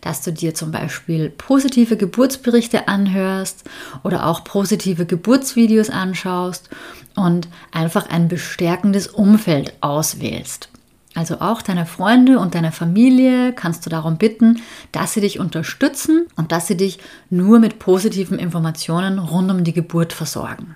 Dass 0.01 0.23
du 0.23 0.33
dir 0.33 0.55
zum 0.55 0.71
Beispiel 0.71 1.31
positive 1.31 1.97
Geburtsberichte 1.97 2.89
anhörst 2.89 3.65
oder 4.03 4.27
auch 4.27 4.45
positive 4.45 5.07
Geburtsvideos 5.07 5.91
anschaust 5.91 6.69
und 7.17 7.49
einfach 7.73 8.11
ein 8.11 8.29
bestärkendes 8.29 9.07
Umfeld 9.09 9.73
auswählst. 9.81 10.69
Also 11.15 11.41
auch 11.41 11.63
deine 11.63 11.87
Freunde 11.87 12.41
und 12.41 12.55
deine 12.57 12.73
Familie 12.73 13.53
kannst 13.53 13.87
du 13.87 13.91
darum 13.91 14.19
bitten, 14.19 14.61
dass 14.91 15.13
sie 15.13 15.21
dich 15.21 15.39
unterstützen 15.39 16.27
und 16.35 16.51
dass 16.51 16.67
sie 16.67 16.77
dich 16.77 16.99
nur 17.31 17.61
mit 17.61 17.79
positiven 17.79 18.39
Informationen 18.39 19.21
rund 19.21 19.51
um 19.51 19.63
die 19.63 19.73
Geburt 19.73 20.13
versorgen. 20.13 20.75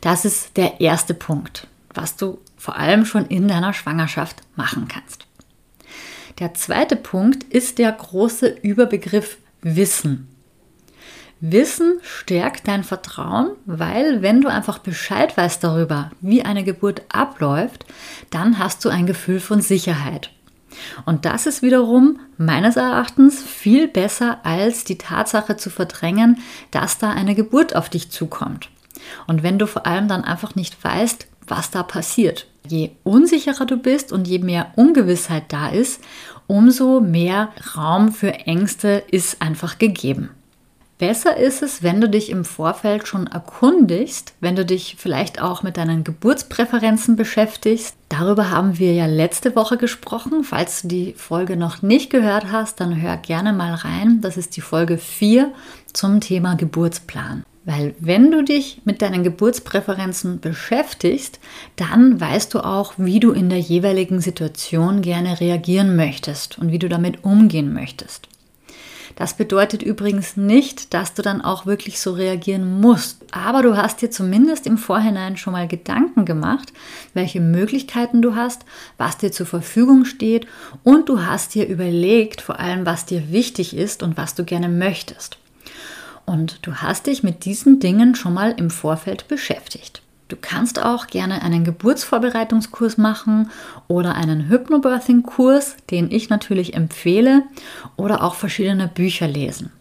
Das 0.00 0.24
ist 0.24 0.56
der 0.56 0.80
erste 0.80 1.14
Punkt, 1.14 1.68
was 1.94 2.16
du 2.16 2.38
vor 2.56 2.76
allem 2.76 3.04
schon 3.04 3.26
in 3.26 3.46
deiner 3.46 3.72
Schwangerschaft 3.72 4.42
machen 4.56 4.88
kannst. 4.88 5.26
Der 6.38 6.54
zweite 6.54 6.96
Punkt 6.96 7.44
ist 7.44 7.78
der 7.78 7.92
große 7.92 8.48
Überbegriff 8.62 9.38
Wissen. 9.60 10.28
Wissen 11.44 11.98
stärkt 12.02 12.68
dein 12.68 12.84
Vertrauen, 12.84 13.50
weil 13.66 14.22
wenn 14.22 14.42
du 14.42 14.48
einfach 14.48 14.78
Bescheid 14.78 15.36
weißt 15.36 15.64
darüber, 15.64 16.12
wie 16.20 16.44
eine 16.44 16.62
Geburt 16.62 17.02
abläuft, 17.12 17.84
dann 18.30 18.60
hast 18.60 18.84
du 18.84 18.90
ein 18.90 19.06
Gefühl 19.06 19.40
von 19.40 19.60
Sicherheit. 19.60 20.30
Und 21.04 21.24
das 21.24 21.46
ist 21.46 21.60
wiederum 21.60 22.20
meines 22.38 22.76
Erachtens 22.76 23.42
viel 23.42 23.88
besser 23.88 24.38
als 24.44 24.84
die 24.84 24.98
Tatsache 24.98 25.56
zu 25.56 25.68
verdrängen, 25.68 26.38
dass 26.70 26.98
da 26.98 27.10
eine 27.10 27.34
Geburt 27.34 27.74
auf 27.74 27.88
dich 27.88 28.12
zukommt. 28.12 28.70
Und 29.26 29.42
wenn 29.42 29.58
du 29.58 29.66
vor 29.66 29.84
allem 29.84 30.06
dann 30.06 30.22
einfach 30.22 30.54
nicht 30.54 30.82
weißt, 30.84 31.26
was 31.48 31.72
da 31.72 31.82
passiert. 31.82 32.46
Je 32.68 32.92
unsicherer 33.02 33.66
du 33.66 33.78
bist 33.78 34.12
und 34.12 34.28
je 34.28 34.38
mehr 34.38 34.70
Ungewissheit 34.76 35.46
da 35.48 35.70
ist, 35.70 36.00
umso 36.46 37.00
mehr 37.00 37.48
Raum 37.76 38.12
für 38.12 38.32
Ängste 38.32 39.02
ist 39.10 39.42
einfach 39.42 39.78
gegeben. 39.78 40.30
Besser 41.02 41.36
ist 41.36 41.64
es, 41.64 41.82
wenn 41.82 42.00
du 42.00 42.08
dich 42.08 42.30
im 42.30 42.44
Vorfeld 42.44 43.08
schon 43.08 43.26
erkundigst, 43.26 44.34
wenn 44.38 44.54
du 44.54 44.64
dich 44.64 44.94
vielleicht 45.00 45.42
auch 45.42 45.64
mit 45.64 45.76
deinen 45.76 46.04
Geburtspräferenzen 46.04 47.16
beschäftigst. 47.16 47.96
Darüber 48.08 48.50
haben 48.50 48.78
wir 48.78 48.94
ja 48.94 49.06
letzte 49.06 49.56
Woche 49.56 49.78
gesprochen. 49.78 50.44
Falls 50.44 50.82
du 50.82 50.86
die 50.86 51.14
Folge 51.14 51.56
noch 51.56 51.82
nicht 51.82 52.10
gehört 52.10 52.52
hast, 52.52 52.78
dann 52.78 53.02
hör 53.02 53.16
gerne 53.16 53.52
mal 53.52 53.74
rein. 53.74 54.20
Das 54.20 54.36
ist 54.36 54.54
die 54.56 54.60
Folge 54.60 54.96
4 54.96 55.50
zum 55.92 56.20
Thema 56.20 56.54
Geburtsplan. 56.54 57.42
Weil 57.64 57.96
wenn 57.98 58.30
du 58.30 58.44
dich 58.44 58.82
mit 58.84 59.02
deinen 59.02 59.24
Geburtspräferenzen 59.24 60.38
beschäftigst, 60.38 61.40
dann 61.74 62.20
weißt 62.20 62.54
du 62.54 62.60
auch, 62.60 62.94
wie 62.96 63.18
du 63.18 63.32
in 63.32 63.48
der 63.48 63.58
jeweiligen 63.58 64.20
Situation 64.20 65.02
gerne 65.02 65.40
reagieren 65.40 65.96
möchtest 65.96 66.60
und 66.60 66.70
wie 66.70 66.78
du 66.78 66.88
damit 66.88 67.24
umgehen 67.24 67.72
möchtest. 67.72 68.28
Das 69.16 69.34
bedeutet 69.34 69.82
übrigens 69.82 70.36
nicht, 70.36 70.94
dass 70.94 71.14
du 71.14 71.22
dann 71.22 71.40
auch 71.42 71.66
wirklich 71.66 72.00
so 72.00 72.12
reagieren 72.12 72.80
musst. 72.80 73.24
Aber 73.32 73.62
du 73.62 73.76
hast 73.76 74.02
dir 74.02 74.10
zumindest 74.10 74.66
im 74.66 74.78
Vorhinein 74.78 75.36
schon 75.36 75.52
mal 75.52 75.68
Gedanken 75.68 76.24
gemacht, 76.24 76.72
welche 77.14 77.40
Möglichkeiten 77.40 78.22
du 78.22 78.34
hast, 78.34 78.64
was 78.98 79.18
dir 79.18 79.32
zur 79.32 79.46
Verfügung 79.46 80.04
steht 80.04 80.46
und 80.82 81.08
du 81.08 81.24
hast 81.24 81.54
dir 81.54 81.66
überlegt, 81.66 82.40
vor 82.40 82.58
allem, 82.58 82.86
was 82.86 83.06
dir 83.06 83.30
wichtig 83.30 83.76
ist 83.76 84.02
und 84.02 84.16
was 84.16 84.34
du 84.34 84.44
gerne 84.44 84.68
möchtest. 84.68 85.38
Und 86.24 86.66
du 86.66 86.76
hast 86.76 87.06
dich 87.06 87.22
mit 87.22 87.44
diesen 87.44 87.80
Dingen 87.80 88.14
schon 88.14 88.34
mal 88.34 88.54
im 88.56 88.70
Vorfeld 88.70 89.28
beschäftigt. 89.28 90.02
Du 90.32 90.38
kannst 90.40 90.82
auch 90.82 91.08
gerne 91.08 91.42
einen 91.42 91.62
Geburtsvorbereitungskurs 91.62 92.96
machen 92.96 93.50
oder 93.86 94.14
einen 94.14 94.48
Hypnobirthing-Kurs, 94.48 95.76
den 95.90 96.10
ich 96.10 96.30
natürlich 96.30 96.72
empfehle, 96.72 97.42
oder 97.96 98.22
auch 98.22 98.34
verschiedene 98.34 98.88
Bücher 98.88 99.28
lesen, 99.28 99.72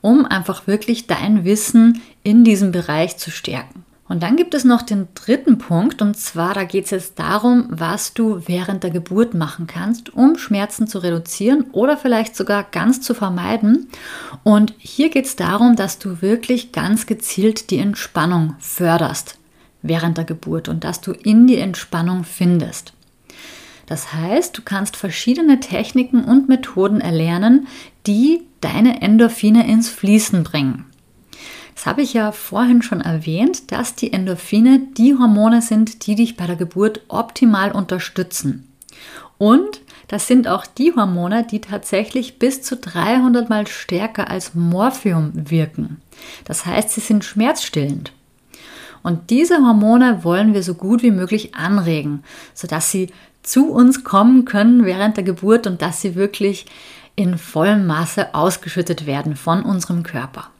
um 0.00 0.24
einfach 0.24 0.66
wirklich 0.66 1.06
dein 1.06 1.44
Wissen 1.44 2.00
in 2.22 2.44
diesem 2.44 2.72
Bereich 2.72 3.18
zu 3.18 3.30
stärken. 3.30 3.84
Und 4.08 4.22
dann 4.22 4.36
gibt 4.36 4.54
es 4.54 4.64
noch 4.64 4.80
den 4.80 5.08
dritten 5.14 5.58
Punkt, 5.58 6.00
und 6.00 6.16
zwar 6.16 6.54
da 6.54 6.64
geht 6.64 6.86
es 6.86 6.90
jetzt 6.92 7.18
darum, 7.18 7.66
was 7.68 8.14
du 8.14 8.40
während 8.46 8.82
der 8.82 8.90
Geburt 8.90 9.34
machen 9.34 9.66
kannst, 9.66 10.14
um 10.14 10.38
Schmerzen 10.38 10.86
zu 10.86 11.00
reduzieren 11.00 11.66
oder 11.72 11.98
vielleicht 11.98 12.36
sogar 12.36 12.64
ganz 12.64 13.02
zu 13.02 13.12
vermeiden. 13.12 13.90
Und 14.44 14.72
hier 14.78 15.10
geht 15.10 15.26
es 15.26 15.36
darum, 15.36 15.76
dass 15.76 15.98
du 15.98 16.22
wirklich 16.22 16.72
ganz 16.72 17.04
gezielt 17.04 17.70
die 17.70 17.78
Entspannung 17.78 18.56
förderst 18.60 19.39
während 19.82 20.18
der 20.18 20.24
Geburt 20.24 20.68
und 20.68 20.84
dass 20.84 21.00
du 21.00 21.12
in 21.12 21.46
die 21.46 21.58
Entspannung 21.58 22.24
findest. 22.24 22.92
Das 23.86 24.12
heißt, 24.12 24.56
du 24.56 24.62
kannst 24.62 24.96
verschiedene 24.96 25.58
Techniken 25.58 26.24
und 26.24 26.48
Methoden 26.48 27.00
erlernen, 27.00 27.66
die 28.06 28.42
deine 28.60 29.02
Endorphine 29.02 29.66
ins 29.66 29.88
Fließen 29.88 30.44
bringen. 30.44 30.84
Das 31.74 31.86
habe 31.86 32.02
ich 32.02 32.12
ja 32.12 32.30
vorhin 32.30 32.82
schon 32.82 33.00
erwähnt, 33.00 33.72
dass 33.72 33.94
die 33.94 34.12
Endorphine 34.12 34.82
die 34.96 35.16
Hormone 35.16 35.62
sind, 35.62 36.06
die 36.06 36.14
dich 36.14 36.36
bei 36.36 36.46
der 36.46 36.56
Geburt 36.56 37.00
optimal 37.08 37.72
unterstützen. 37.72 38.68
Und 39.38 39.80
das 40.06 40.26
sind 40.26 40.46
auch 40.46 40.66
die 40.66 40.94
Hormone, 40.94 41.46
die 41.50 41.60
tatsächlich 41.60 42.38
bis 42.38 42.62
zu 42.62 42.76
300 42.76 43.48
mal 43.48 43.66
stärker 43.66 44.28
als 44.28 44.54
Morphium 44.54 45.32
wirken. 45.34 46.02
Das 46.44 46.66
heißt, 46.66 46.90
sie 46.90 47.00
sind 47.00 47.24
schmerzstillend. 47.24 48.12
Und 49.02 49.30
diese 49.30 49.58
Hormone 49.58 50.24
wollen 50.24 50.54
wir 50.54 50.62
so 50.62 50.74
gut 50.74 51.02
wie 51.02 51.10
möglich 51.10 51.54
anregen, 51.54 52.22
sodass 52.54 52.90
sie 52.90 53.10
zu 53.42 53.70
uns 53.70 54.04
kommen 54.04 54.44
können 54.44 54.84
während 54.84 55.16
der 55.16 55.24
Geburt 55.24 55.66
und 55.66 55.82
dass 55.82 56.00
sie 56.00 56.14
wirklich 56.14 56.66
in 57.16 57.38
vollem 57.38 57.86
Maße 57.86 58.34
ausgeschüttet 58.34 59.06
werden 59.06 59.36
von 59.36 59.62
unserem 59.62 60.02
Körper. 60.02 60.50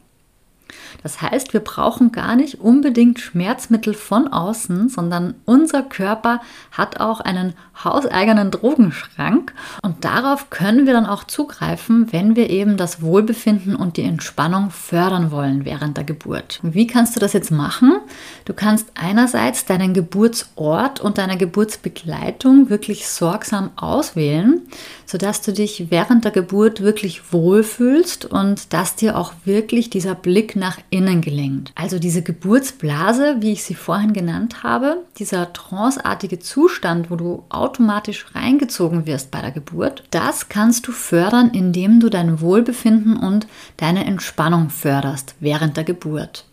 Das 1.02 1.22
heißt, 1.22 1.52
wir 1.52 1.60
brauchen 1.60 2.12
gar 2.12 2.36
nicht 2.36 2.60
unbedingt 2.60 3.20
Schmerzmittel 3.20 3.94
von 3.94 4.28
außen, 4.28 4.88
sondern 4.88 5.34
unser 5.44 5.82
Körper 5.82 6.40
hat 6.72 7.00
auch 7.00 7.20
einen 7.20 7.54
hauseigenen 7.84 8.50
Drogenschrank 8.50 9.54
und 9.82 10.04
darauf 10.04 10.50
können 10.50 10.86
wir 10.86 10.92
dann 10.92 11.06
auch 11.06 11.24
zugreifen, 11.24 12.12
wenn 12.12 12.36
wir 12.36 12.50
eben 12.50 12.76
das 12.76 13.00
Wohlbefinden 13.02 13.74
und 13.74 13.96
die 13.96 14.02
Entspannung 14.02 14.70
fördern 14.70 15.30
wollen 15.30 15.64
während 15.64 15.96
der 15.96 16.04
Geburt. 16.04 16.60
Wie 16.62 16.86
kannst 16.86 17.16
du 17.16 17.20
das 17.20 17.32
jetzt 17.32 17.50
machen? 17.50 17.96
Du 18.44 18.52
kannst 18.52 18.88
einerseits 18.94 19.64
deinen 19.64 19.94
Geburtsort 19.94 21.00
und 21.00 21.18
deine 21.18 21.36
Geburtsbegleitung 21.36 22.68
wirklich 22.68 23.08
sorgsam 23.08 23.70
auswählen, 23.76 24.62
sodass 25.06 25.40
du 25.40 25.52
dich 25.52 25.90
während 25.90 26.24
der 26.24 26.32
Geburt 26.32 26.80
wirklich 26.80 27.32
wohlfühlst 27.32 28.26
und 28.26 28.72
dass 28.72 28.96
dir 28.96 29.16
auch 29.16 29.32
wirklich 29.44 29.90
dieser 29.90 30.14
Blick 30.14 30.56
nach 30.56 30.78
innen 30.90 31.20
gelenkt. 31.20 31.72
Also 31.74 31.98
diese 31.98 32.22
Geburtsblase, 32.22 33.36
wie 33.40 33.52
ich 33.52 33.62
sie 33.62 33.74
vorhin 33.74 34.12
genannt 34.12 34.62
habe, 34.62 35.04
dieser 35.18 35.52
tranceartige 35.52 36.40
Zustand, 36.40 37.10
wo 37.10 37.16
du 37.16 37.44
automatisch 37.48 38.26
reingezogen 38.34 39.06
wirst 39.06 39.30
bei 39.30 39.40
der 39.40 39.52
Geburt, 39.52 40.04
das 40.10 40.48
kannst 40.48 40.86
du 40.86 40.92
fördern, 40.92 41.50
indem 41.52 42.00
du 42.00 42.08
dein 42.08 42.40
Wohlbefinden 42.40 43.16
und 43.16 43.46
deine 43.76 44.04
Entspannung 44.04 44.70
förderst 44.70 45.34
während 45.40 45.76
der 45.76 45.84
Geburt. 45.84 46.44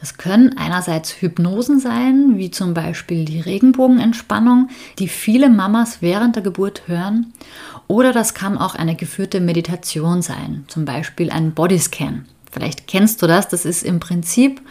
Das 0.00 0.18
können 0.18 0.56
einerseits 0.58 1.22
Hypnosen 1.22 1.80
sein, 1.80 2.36
wie 2.36 2.50
zum 2.50 2.74
Beispiel 2.74 3.24
die 3.24 3.40
Regenbogenentspannung, 3.40 4.68
die 4.98 5.08
viele 5.08 5.48
Mamas 5.48 6.02
während 6.02 6.36
der 6.36 6.42
Geburt 6.42 6.82
hören. 6.86 7.32
Oder 7.88 8.12
das 8.12 8.34
kann 8.34 8.58
auch 8.58 8.74
eine 8.74 8.94
geführte 8.94 9.40
Meditation 9.40 10.20
sein, 10.20 10.64
zum 10.68 10.84
Beispiel 10.84 11.30
ein 11.30 11.52
Bodyscan. 11.52 12.26
Vielleicht 12.56 12.86
kennst 12.86 13.20
du 13.20 13.26
das. 13.26 13.48
Das 13.48 13.66
ist 13.66 13.82
im 13.82 14.00
Prinzip 14.00 14.62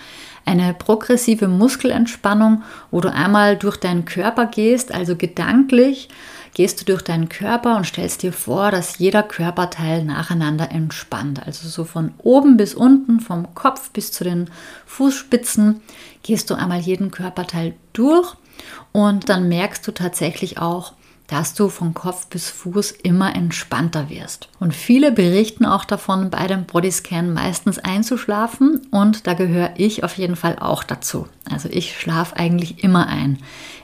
eine 0.44 0.74
progressive 0.74 1.48
Muskelentspannung, 1.48 2.64
wo 2.90 3.00
du 3.00 3.14
einmal 3.14 3.58
durch 3.58 3.78
deinen 3.78 4.06
Körper 4.06 4.48
gehst, 4.48 4.92
also 4.92 5.16
gedanklich 5.16 6.10
gehst 6.56 6.82
du 6.82 6.86
durch 6.86 7.04
deinen 7.04 7.30
Körper 7.30 7.78
und 7.78 7.86
stellst 7.86 8.24
dir 8.24 8.34
vor, 8.34 8.72
dass 8.72 8.98
jeder 8.98 9.22
Körperteil 9.22 10.04
nacheinander 10.04 10.72
entspannt. 10.72 11.46
Also 11.46 11.68
so 11.68 11.84
von 11.84 12.14
oben 12.18 12.58
bis 12.58 12.74
unten, 12.74 13.20
vom 13.20 13.54
Kopf 13.54 13.92
bis 13.92 14.12
zu 14.12 14.24
den 14.24 14.50
Fußspitzen, 14.88 15.82
gehst 16.24 16.50
du 16.50 16.56
einmal 16.56 16.80
jeden 16.80 17.12
Körperteil 17.12 17.76
durch 17.94 18.36
und 18.94 19.30
dann 19.30 19.48
merkst 19.48 19.88
du 19.88 19.92
tatsächlich 19.92 20.58
auch, 20.58 20.94
dass 21.28 21.54
du 21.54 21.70
von 21.70 21.94
Kopf 21.94 22.28
bis 22.28 22.50
Fuß 22.50 22.92
immer 22.92 23.36
entspannter 23.36 24.10
wirst. 24.10 24.50
Und 24.60 24.74
viele 24.74 25.12
berichten 25.12 25.66
auch 25.66 25.86
davon, 25.86 26.30
bei 26.30 26.48
dem 26.48 26.66
Bodyscan 26.66 27.34
meistens 27.34 27.80
einzuschlafen 27.80 28.88
und 28.92 29.28
da 29.28 29.34
gehöre 29.34 29.72
ich 29.78 30.04
auf 30.04 30.18
jeden 30.18 30.36
Fall 30.36 30.58
auch 30.60 30.84
dazu. 30.84 31.28
Also 31.50 31.70
ich 31.70 32.00
schlafe 32.00 32.38
eigentlich 32.38 32.84
immer 32.84 33.08
ein, 33.08 33.40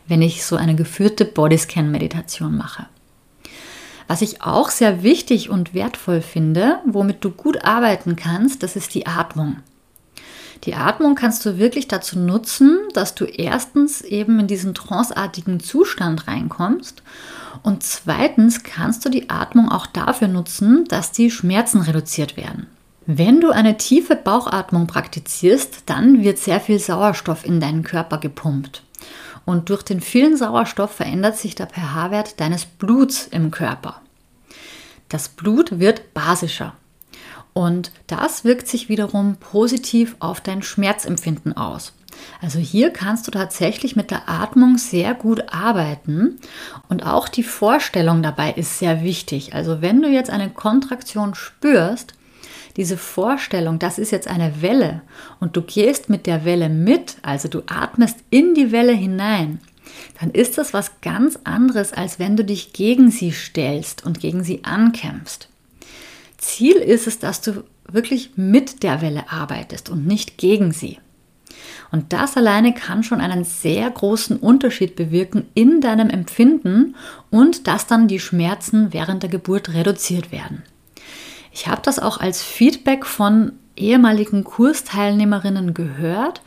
wenn 0.08 0.21
ich 0.21 0.45
so 0.45 0.56
eine 0.56 0.75
geführte 0.75 1.25
Bodyscan-Meditation 1.25 2.56
mache. 2.56 2.86
Was 4.08 4.21
ich 4.21 4.41
auch 4.41 4.69
sehr 4.69 5.04
wichtig 5.04 5.49
und 5.49 5.73
wertvoll 5.73 6.21
finde, 6.21 6.80
womit 6.86 7.23
du 7.23 7.32
gut 7.32 7.63
arbeiten 7.63 8.17
kannst, 8.17 8.62
das 8.62 8.75
ist 8.75 8.93
die 8.93 9.08
Atmung. 9.08 9.58
Die 10.63 10.76
Atmung 10.76 11.15
kannst 11.15 11.45
du 11.45 11.58
wirklich 11.58 11.88
dazu 11.88 12.19
nutzen, 12.19 12.78
dass 12.93 13.15
du 13.15 13.26
erstens 13.26 14.02
eben 14.02 14.39
in 14.39 14.47
diesen 14.47 14.76
tranceartigen 14.76 15.60
Zustand 15.60 16.28
reinkommst 16.28 17.02
und 17.63 17.84
zweitens 17.84 18.63
kannst 18.63 19.06
du 19.06 19.10
die 19.10 19.30
Atmung 19.30 19.69
auch 19.69 19.88
dafür 19.88 20.28
nutzen, 20.28 20.86
dass 20.88 21.12
die 21.12 21.32
Schmerzen 21.32 21.82
reduziert 21.82 22.38
werden. 22.38 22.67
Wenn 23.08 23.41
du 23.41 23.50
eine 23.50 23.78
tiefe 23.78 24.15
Bauchatmung 24.15 24.88
praktizierst, 24.88 25.84
dann 25.88 26.24
wird 26.24 26.38
sehr 26.38 26.60
viel 26.60 26.80
Sauerstoff 26.80 27.45
in 27.45 27.60
deinen 27.60 27.84
Körper 27.84 28.19
gepumpt. 28.19 28.84
Und 29.43 29.69
durch 29.69 29.82
den 29.82 30.02
vielen 30.02 30.38
Sauerstoff 30.38 30.91
verändert 30.91 31.38
sich 31.38 31.56
der 31.56 31.67
pH-Wert 31.67 32.39
deines 32.39 32.65
Bluts 32.65 33.28
im 33.28 33.50
Körper. 33.50 34.02
Das 35.10 35.30
Blut 35.30 35.80
wird 35.80 36.13
basischer. 36.13 36.74
Und 37.53 37.91
das 38.07 38.43
wirkt 38.43 38.67
sich 38.67 38.89
wiederum 38.89 39.35
positiv 39.35 40.15
auf 40.19 40.41
dein 40.41 40.63
Schmerzempfinden 40.63 41.57
aus. 41.57 41.93
Also 42.41 42.59
hier 42.59 42.91
kannst 42.91 43.27
du 43.27 43.31
tatsächlich 43.31 43.95
mit 43.95 44.11
der 44.11 44.29
Atmung 44.29 44.77
sehr 44.77 45.13
gut 45.13 45.53
arbeiten 45.53 46.39
und 46.89 47.05
auch 47.05 47.27
die 47.27 47.43
Vorstellung 47.43 48.21
dabei 48.21 48.51
ist 48.51 48.79
sehr 48.79 49.03
wichtig. 49.03 49.53
Also 49.53 49.81
wenn 49.81 50.01
du 50.01 50.09
jetzt 50.09 50.29
eine 50.29 50.49
Kontraktion 50.49 51.35
spürst, 51.35 52.13
diese 52.77 52.97
Vorstellung, 52.97 53.79
das 53.79 53.97
ist 53.97 54.11
jetzt 54.11 54.27
eine 54.27 54.61
Welle 54.61 55.01
und 55.39 55.55
du 55.55 55.61
gehst 55.61 56.09
mit 56.09 56.25
der 56.25 56.45
Welle 56.45 56.69
mit, 56.69 57.17
also 57.21 57.47
du 57.47 57.63
atmest 57.67 58.19
in 58.29 58.53
die 58.53 58.71
Welle 58.71 58.93
hinein, 58.93 59.59
dann 60.19 60.31
ist 60.31 60.57
das 60.57 60.73
was 60.73 61.01
ganz 61.01 61.39
anderes, 61.43 61.91
als 61.91 62.17
wenn 62.17 62.37
du 62.37 62.45
dich 62.45 62.71
gegen 62.73 63.11
sie 63.11 63.31
stellst 63.31 64.05
und 64.05 64.19
gegen 64.19 64.43
sie 64.43 64.63
ankämpfst. 64.63 65.50
Ziel 66.41 66.75
ist 66.75 67.08
es, 67.08 67.19
dass 67.19 67.41
du 67.41 67.63
wirklich 67.89 68.32
mit 68.36 68.84
der 68.84 69.01
Welle 69.01 69.32
arbeitest 69.32 69.89
und 69.89 70.06
nicht 70.06 70.38
gegen 70.38 70.71
sie. 70.71 70.97
Und 71.91 72.13
das 72.13 72.36
alleine 72.36 72.73
kann 72.73 73.04
schon 73.04 73.21
einen 73.21 73.43
sehr 73.43 73.89
großen 73.89 74.38
Unterschied 74.38 74.95
bewirken 74.95 75.47
in 75.54 75.82
deinem 75.82 76.10
Empfinden 76.10 76.95
und 77.30 77.67
dass 77.67 77.86
dann 77.86 78.08
die 78.08 78.19
Schmerzen 78.19 78.91
während 78.91 79.23
der 79.23 79.30
Geburt 79.30 79.73
reduziert 79.73 80.32
werden. 80.32 80.63
Ich 81.54 81.67
habe 81.67 81.82
das 81.84 81.99
auch 81.99 82.17
als 82.19 82.41
Feedback 82.41 83.06
von 83.06 83.54
ehemaligen 83.75 84.43
Kursteilnehmerinnen 84.43 85.73
gehört, 85.73 86.41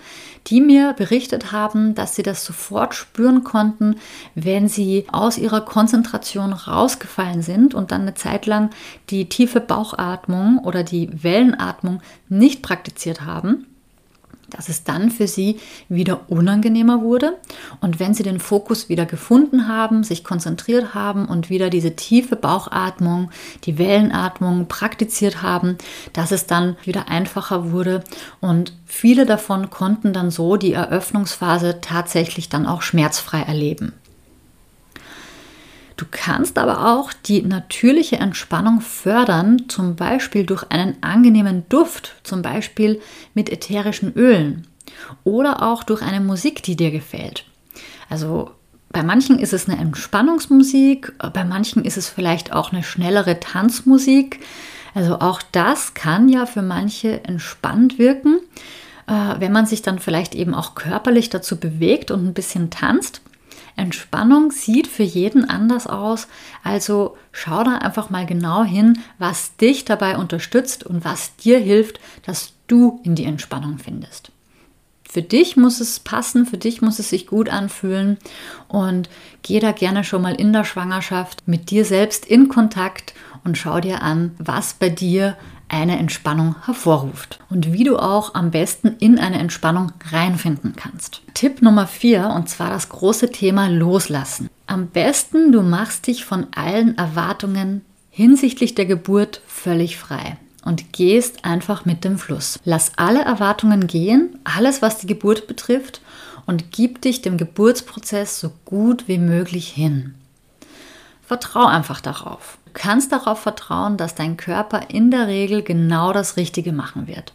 die 0.47 0.61
mir 0.61 0.93
berichtet 0.93 1.53
haben, 1.53 1.95
dass 1.95 2.15
sie 2.15 2.23
das 2.23 2.45
sofort 2.45 2.95
spüren 2.95 3.45
konnten, 3.45 3.97
wenn 4.35 4.69
sie 4.69 5.07
aus 5.11 5.39
ihrer 5.39 5.63
Konzentration 5.63 6.53
rausgefallen 6.53 7.43
sind 7.43 7.75
und 7.75 7.91
dann 7.91 8.03
eine 8.03 8.15
Zeit 8.15 8.47
lang 8.47 8.71
die 9.11 9.29
tiefe 9.29 9.61
Bauchatmung 9.61 10.59
oder 10.59 10.83
die 10.83 11.11
Wellenatmung 11.23 12.03
nicht 12.29 12.63
praktiziert 12.63 13.23
haben 13.23 13.67
dass 14.57 14.69
es 14.69 14.85
dann 14.85 15.11
für 15.11 15.27
sie 15.27 15.59
wieder 15.89 16.31
unangenehmer 16.31 17.03
wurde. 17.03 17.39
Und 17.81 17.99
wenn 18.01 18.15
sie 18.15 18.23
den 18.23 18.41
Fokus 18.41 18.89
wieder 18.89 19.07
gefunden 19.07 19.69
haben, 19.69 20.05
sich 20.05 20.25
konzentriert 20.25 20.95
haben 20.95 21.27
und 21.27 21.51
wieder 21.51 21.71
diese 21.71 21.97
tiefe 21.97 22.37
Bauchatmung, 22.37 23.31
die 23.65 23.79
Wellenatmung 23.79 24.67
praktiziert 24.67 25.43
haben, 25.43 25.77
dass 26.13 26.31
es 26.31 26.47
dann 26.47 26.77
wieder 26.85 27.09
einfacher 27.09 27.73
wurde. 27.73 28.05
Und 28.41 28.73
viele 28.87 29.27
davon 29.27 29.71
konnten 29.71 30.13
dann 30.13 30.31
so 30.31 30.57
die 30.57 30.73
Eröffnungsphase 30.73 31.81
tatsächlich 31.81 32.49
dann 32.49 32.67
auch 32.67 32.83
schmerzfrei 32.83 33.41
erleben. 33.41 33.93
Du 35.97 36.07
kannst 36.11 36.59
aber 36.59 36.93
auch 36.93 37.13
die 37.13 37.43
natürliche 37.43 38.17
Entspannung 38.17 38.81
fördern, 38.81 39.69
zum 39.69 39.95
Beispiel 39.95 40.45
durch 40.45 40.65
einen 40.71 40.97
angenehmen 41.03 41.65
Duft, 41.69 42.15
zum 42.25 42.43
Beispiel 42.43 43.01
mit 43.35 43.51
ätherischen 43.51 44.13
Ölen 44.15 44.67
oder 45.23 45.63
auch 45.63 45.85
durch 45.85 46.03
eine 46.03 46.21
Musik, 46.21 46.63
die 46.63 46.77
dir 46.77 46.91
gefällt. 46.91 47.45
Also 48.09 48.51
bei 48.91 49.03
manchen 49.03 49.39
ist 49.39 49.53
es 49.53 49.69
eine 49.69 49.81
Entspannungsmusik, 49.81 51.13
bei 51.33 51.45
manchen 51.45 51.85
ist 51.85 51.97
es 51.97 52.09
vielleicht 52.09 52.53
auch 52.53 52.73
eine 52.73 52.83
schnellere 52.83 53.41
Tanzmusik. 53.41 54.41
Also 54.95 55.19
auch 55.19 55.43
das 55.51 55.95
kann 55.95 56.29
ja 56.29 56.47
für 56.47 56.63
manche 56.63 57.25
entspannt 57.25 57.99
wirken, 57.99 58.39
äh, 59.09 59.35
wenn 59.39 59.53
man 59.53 59.67
sich 59.67 59.83
dann 59.83 59.99
vielleicht 59.99 60.35
eben 60.35 60.55
auch 60.55 60.75
körperlich 60.75 61.29
dazu 61.29 61.59
bewegt 61.59 62.11
und 62.13 62.25
ein 62.25 62.35
bisschen 62.35 62.71
tanzt. 62.71 63.21
Entspannung 63.77 64.53
sieht 64.53 64.87
für 64.87 65.03
jeden 65.03 65.49
anders 65.49 65.87
aus, 65.87 66.29
also 66.63 67.17
schau 67.33 67.65
da 67.65 67.79
einfach 67.79 68.11
mal 68.11 68.27
genau 68.27 68.63
hin, 68.65 68.99
was 69.19 69.57
dich 69.57 69.85
dabei 69.85 70.17
unterstützt 70.17 70.85
und 70.85 71.05
was 71.05 71.37
dir 71.37 71.59
hilft, 71.59 72.01
dass 72.25 72.53
du 72.67 73.01
in 73.03 73.15
die 73.15 73.25
Entspannung 73.25 73.79
findest. 73.79 74.31
Für 75.09 75.23
dich 75.23 75.57
muss 75.57 75.81
es 75.81 76.01
passen, 76.01 76.45
für 76.45 76.59
dich 76.59 76.83
muss 76.83 76.99
es 76.99 77.11
sich 77.11 77.29
gut 77.29 77.49
anfühlen 77.49 78.19
und 78.67 79.09
geh 79.43 79.61
da 79.61 79.71
gerne 79.71 80.03
schon 80.03 80.23
mal 80.23 80.35
in 80.35 80.53
der 80.53 80.65
Schwangerschaft 80.65 81.47
mit 81.47 81.71
dir 81.71 81.85
selbst 81.85 82.27
in 82.27 82.49
Kontakt 82.49 83.15
und 83.45 83.57
schau 83.57 83.79
dir 83.81 84.03
an, 84.03 84.35
was 84.39 84.75
bei 84.75 84.89
dir 84.89 85.37
eine 85.69 85.99
Entspannung 85.99 86.57
hervorruft 86.65 87.39
und 87.49 87.73
wie 87.73 87.85
du 87.85 87.97
auch 87.97 88.35
am 88.35 88.51
besten 88.51 88.97
in 88.99 89.19
eine 89.19 89.39
Entspannung 89.39 89.93
reinfinden 90.11 90.75
kannst. 90.77 91.24
Tipp 91.45 91.61
Nummer 91.61 91.87
4 91.87 92.31
und 92.31 92.49
zwar 92.49 92.71
das 92.71 92.89
große 92.89 93.31
Thema 93.31 93.69
Loslassen. 93.69 94.49
Am 94.67 94.87
besten 94.87 95.53
du 95.53 95.61
machst 95.61 96.07
dich 96.07 96.25
von 96.25 96.47
allen 96.57 96.97
Erwartungen 96.97 97.85
hinsichtlich 98.09 98.75
der 98.75 98.87
Geburt 98.87 99.43
völlig 99.47 99.99
frei 99.99 100.39
und 100.65 100.95
gehst 100.95 101.45
einfach 101.45 101.85
mit 101.85 102.03
dem 102.03 102.17
Fluss. 102.17 102.59
Lass 102.65 102.93
alle 102.97 103.23
Erwartungen 103.23 103.87
gehen, 103.87 104.39
alles 104.45 104.81
was 104.81 104.97
die 104.97 105.07
Geburt 105.07 105.47
betrifft 105.47 106.01
und 106.47 106.73
gib 106.73 107.03
dich 107.03 107.21
dem 107.21 107.37
Geburtsprozess 107.37 108.41
so 108.41 108.51
gut 108.65 109.07
wie 109.07 109.19
möglich 109.19 109.69
hin. 109.69 110.15
Vertrau 111.27 111.67
einfach 111.67 112.01
darauf. 112.01 112.57
Du 112.65 112.71
kannst 112.73 113.13
darauf 113.13 113.41
vertrauen, 113.41 113.99
dass 113.99 114.15
dein 114.15 114.39
Körper 114.39 114.89
in 114.89 115.11
der 115.11 115.27
Regel 115.27 115.63
genau 115.63 116.15
das 116.15 116.39
Richtige 116.39 116.73
machen 116.73 117.07
wird, 117.07 117.35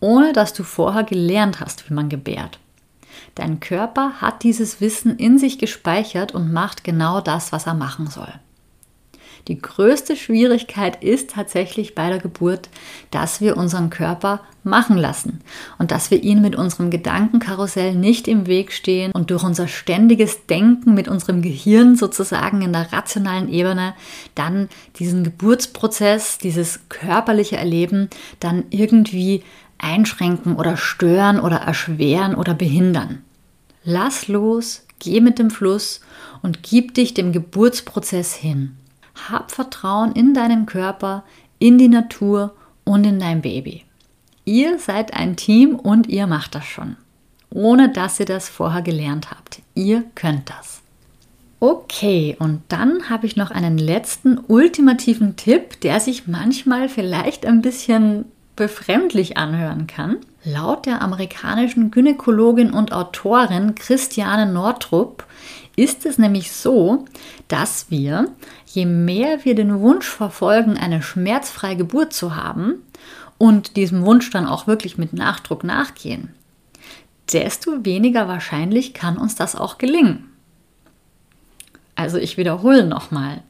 ohne 0.00 0.34
dass 0.34 0.52
du 0.52 0.62
vorher 0.62 1.04
gelernt 1.04 1.60
hast, 1.60 1.88
wie 1.88 1.94
man 1.94 2.10
gebärt. 2.10 2.58
Dein 3.34 3.60
Körper 3.60 4.20
hat 4.20 4.42
dieses 4.42 4.80
Wissen 4.80 5.16
in 5.16 5.38
sich 5.38 5.58
gespeichert 5.58 6.32
und 6.32 6.52
macht 6.52 6.84
genau 6.84 7.20
das, 7.20 7.52
was 7.52 7.66
er 7.66 7.74
machen 7.74 8.06
soll. 8.08 8.32
Die 9.48 9.60
größte 9.60 10.16
Schwierigkeit 10.16 11.04
ist 11.04 11.30
tatsächlich 11.30 11.94
bei 11.94 12.08
der 12.08 12.18
Geburt, 12.18 12.68
dass 13.12 13.40
wir 13.40 13.56
unseren 13.56 13.90
Körper 13.90 14.40
machen 14.64 14.96
lassen 14.96 15.40
und 15.78 15.92
dass 15.92 16.10
wir 16.10 16.20
ihn 16.24 16.42
mit 16.42 16.56
unserem 16.56 16.90
Gedankenkarussell 16.90 17.94
nicht 17.94 18.26
im 18.26 18.48
Weg 18.48 18.72
stehen 18.72 19.12
und 19.12 19.30
durch 19.30 19.44
unser 19.44 19.68
ständiges 19.68 20.46
Denken 20.46 20.94
mit 20.94 21.06
unserem 21.06 21.42
Gehirn 21.42 21.94
sozusagen 21.94 22.62
in 22.62 22.72
der 22.72 22.92
rationalen 22.92 23.48
Ebene 23.48 23.94
dann 24.34 24.68
diesen 24.98 25.22
Geburtsprozess, 25.22 26.38
dieses 26.38 26.80
körperliche 26.88 27.56
Erleben 27.56 28.10
dann 28.40 28.64
irgendwie 28.70 29.44
einschränken 29.78 30.56
oder 30.56 30.76
stören 30.76 31.40
oder 31.40 31.56
erschweren 31.56 32.34
oder 32.34 32.54
behindern. 32.54 33.22
Lass 33.84 34.28
los, 34.28 34.86
geh 34.98 35.20
mit 35.20 35.38
dem 35.38 35.50
Fluss 35.50 36.00
und 36.42 36.62
gib 36.62 36.94
dich 36.94 37.14
dem 37.14 37.32
Geburtsprozess 37.32 38.34
hin. 38.34 38.76
Hab 39.28 39.50
Vertrauen 39.50 40.12
in 40.12 40.34
deinen 40.34 40.66
Körper, 40.66 41.24
in 41.58 41.78
die 41.78 41.88
Natur 41.88 42.54
und 42.84 43.04
in 43.04 43.18
dein 43.18 43.42
Baby. 43.42 43.84
Ihr 44.44 44.78
seid 44.78 45.14
ein 45.14 45.36
Team 45.36 45.74
und 45.74 46.08
ihr 46.08 46.26
macht 46.26 46.54
das 46.54 46.64
schon, 46.66 46.96
ohne 47.50 47.90
dass 47.90 48.20
ihr 48.20 48.26
das 48.26 48.48
vorher 48.48 48.82
gelernt 48.82 49.30
habt. 49.30 49.62
Ihr 49.74 50.04
könnt 50.14 50.50
das. 50.50 50.82
Okay, 51.58 52.36
und 52.38 52.62
dann 52.68 53.08
habe 53.08 53.26
ich 53.26 53.36
noch 53.36 53.50
einen 53.50 53.78
letzten 53.78 54.38
ultimativen 54.38 55.36
Tipp, 55.36 55.80
der 55.80 56.00
sich 56.00 56.26
manchmal 56.26 56.88
vielleicht 56.88 57.46
ein 57.46 57.62
bisschen 57.62 58.26
befremdlich 58.56 59.36
anhören 59.36 59.86
kann. 59.86 60.16
Laut 60.44 60.86
der 60.86 61.02
amerikanischen 61.02 61.90
Gynäkologin 61.90 62.72
und 62.72 62.92
Autorin 62.92 63.74
Christiane 63.74 64.50
Nordrup 64.50 65.24
ist 65.76 66.06
es 66.06 66.18
nämlich 66.18 66.52
so, 66.52 67.04
dass 67.48 67.90
wir, 67.90 68.30
je 68.66 68.86
mehr 68.86 69.44
wir 69.44 69.54
den 69.54 69.80
Wunsch 69.80 70.08
verfolgen, 70.08 70.78
eine 70.78 71.02
schmerzfreie 71.02 71.76
Geburt 71.76 72.12
zu 72.12 72.34
haben 72.34 72.82
und 73.38 73.76
diesem 73.76 74.04
Wunsch 74.04 74.30
dann 74.30 74.46
auch 74.46 74.66
wirklich 74.66 74.96
mit 74.96 75.12
Nachdruck 75.12 75.62
nachgehen, 75.62 76.32
desto 77.32 77.84
weniger 77.84 78.26
wahrscheinlich 78.26 78.94
kann 78.94 79.18
uns 79.18 79.34
das 79.34 79.54
auch 79.54 79.78
gelingen. 79.78 80.30
Also 81.94 82.18
ich 82.18 82.36
wiederhole 82.36 82.86
nochmal. 82.86 83.42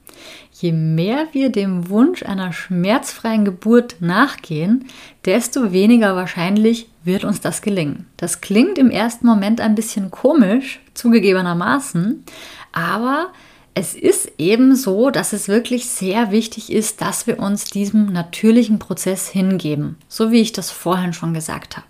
Je 0.52 0.72
mehr 0.72 1.26
wir 1.33 1.50
dem 1.50 1.90
Wunsch 1.90 2.22
einer 2.22 2.52
schmerzfreien 2.52 3.44
Geburt 3.44 3.96
nachgehen, 4.00 4.87
desto 5.24 5.72
weniger 5.72 6.16
wahrscheinlich 6.16 6.88
wird 7.05 7.24
uns 7.24 7.40
das 7.40 7.61
gelingen. 7.62 8.07
Das 8.16 8.40
klingt 8.40 8.79
im 8.79 8.90
ersten 8.90 9.26
Moment 9.26 9.61
ein 9.61 9.74
bisschen 9.74 10.11
komisch, 10.11 10.81
zugegebenermaßen, 10.94 12.24
aber 12.72 13.29
es 13.74 13.94
ist 13.94 14.33
eben 14.38 14.74
so, 14.74 15.11
dass 15.11 15.35
es 15.35 15.48
wirklich 15.48 15.87
sehr 15.87 16.31
wichtig 16.31 16.72
ist, 16.72 17.02
dass 17.02 17.26
wir 17.26 17.38
uns 17.38 17.66
diesem 17.66 18.11
natürlichen 18.11 18.79
Prozess 18.79 19.29
hingeben, 19.29 19.98
so 20.09 20.31
wie 20.31 20.40
ich 20.40 20.52
das 20.52 20.70
vorhin 20.70 21.12
schon 21.12 21.35
gesagt 21.35 21.76
habe. 21.76 21.87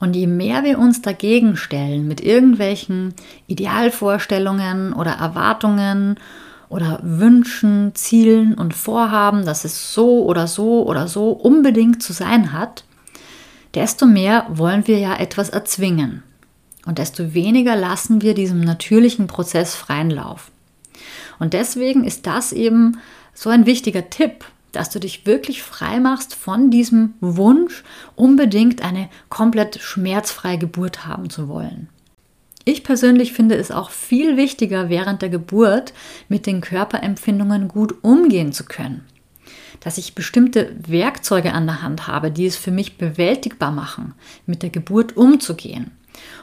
Und 0.00 0.16
je 0.16 0.26
mehr 0.26 0.64
wir 0.64 0.78
uns 0.78 1.02
dagegen 1.02 1.56
stellen 1.56 2.08
mit 2.08 2.20
irgendwelchen 2.20 3.14
Idealvorstellungen 3.46 4.92
oder 4.92 5.12
Erwartungen 5.12 6.18
oder 6.68 7.00
Wünschen, 7.02 7.94
Zielen 7.94 8.54
und 8.54 8.74
Vorhaben, 8.74 9.44
dass 9.44 9.64
es 9.64 9.92
so 9.92 10.24
oder 10.24 10.46
so 10.46 10.86
oder 10.86 11.08
so 11.08 11.30
unbedingt 11.30 12.02
zu 12.02 12.12
sein 12.12 12.52
hat, 12.52 12.84
desto 13.74 14.06
mehr 14.06 14.46
wollen 14.48 14.86
wir 14.86 14.98
ja 14.98 15.16
etwas 15.16 15.50
erzwingen. 15.50 16.22
Und 16.86 16.98
desto 16.98 17.34
weniger 17.34 17.76
lassen 17.76 18.22
wir 18.22 18.34
diesem 18.34 18.60
natürlichen 18.60 19.26
Prozess 19.26 19.74
freien 19.74 20.10
Lauf. 20.10 20.50
Und 21.38 21.52
deswegen 21.52 22.04
ist 22.04 22.26
das 22.26 22.52
eben 22.52 22.98
so 23.34 23.50
ein 23.50 23.66
wichtiger 23.66 24.08
Tipp, 24.08 24.44
dass 24.72 24.90
du 24.90 25.00
dich 25.00 25.26
wirklich 25.26 25.62
frei 25.62 26.00
machst 26.00 26.34
von 26.34 26.70
diesem 26.70 27.14
Wunsch, 27.20 27.82
unbedingt 28.14 28.82
eine 28.82 29.08
komplett 29.28 29.80
schmerzfreie 29.80 30.58
Geburt 30.58 31.06
haben 31.06 31.30
zu 31.30 31.48
wollen. 31.48 31.88
Ich 32.68 32.82
persönlich 32.82 33.32
finde 33.32 33.54
es 33.54 33.70
auch 33.70 33.90
viel 33.90 34.36
wichtiger, 34.36 34.88
während 34.88 35.22
der 35.22 35.28
Geburt 35.28 35.94
mit 36.28 36.46
den 36.46 36.60
Körperempfindungen 36.60 37.68
gut 37.68 37.94
umgehen 38.02 38.52
zu 38.52 38.64
können. 38.64 39.04
Dass 39.78 39.98
ich 39.98 40.16
bestimmte 40.16 40.74
Werkzeuge 40.84 41.52
an 41.52 41.66
der 41.66 41.82
Hand 41.82 42.08
habe, 42.08 42.32
die 42.32 42.44
es 42.44 42.56
für 42.56 42.72
mich 42.72 42.98
bewältigbar 42.98 43.70
machen, 43.70 44.14
mit 44.46 44.64
der 44.64 44.70
Geburt 44.70 45.16
umzugehen. 45.16 45.92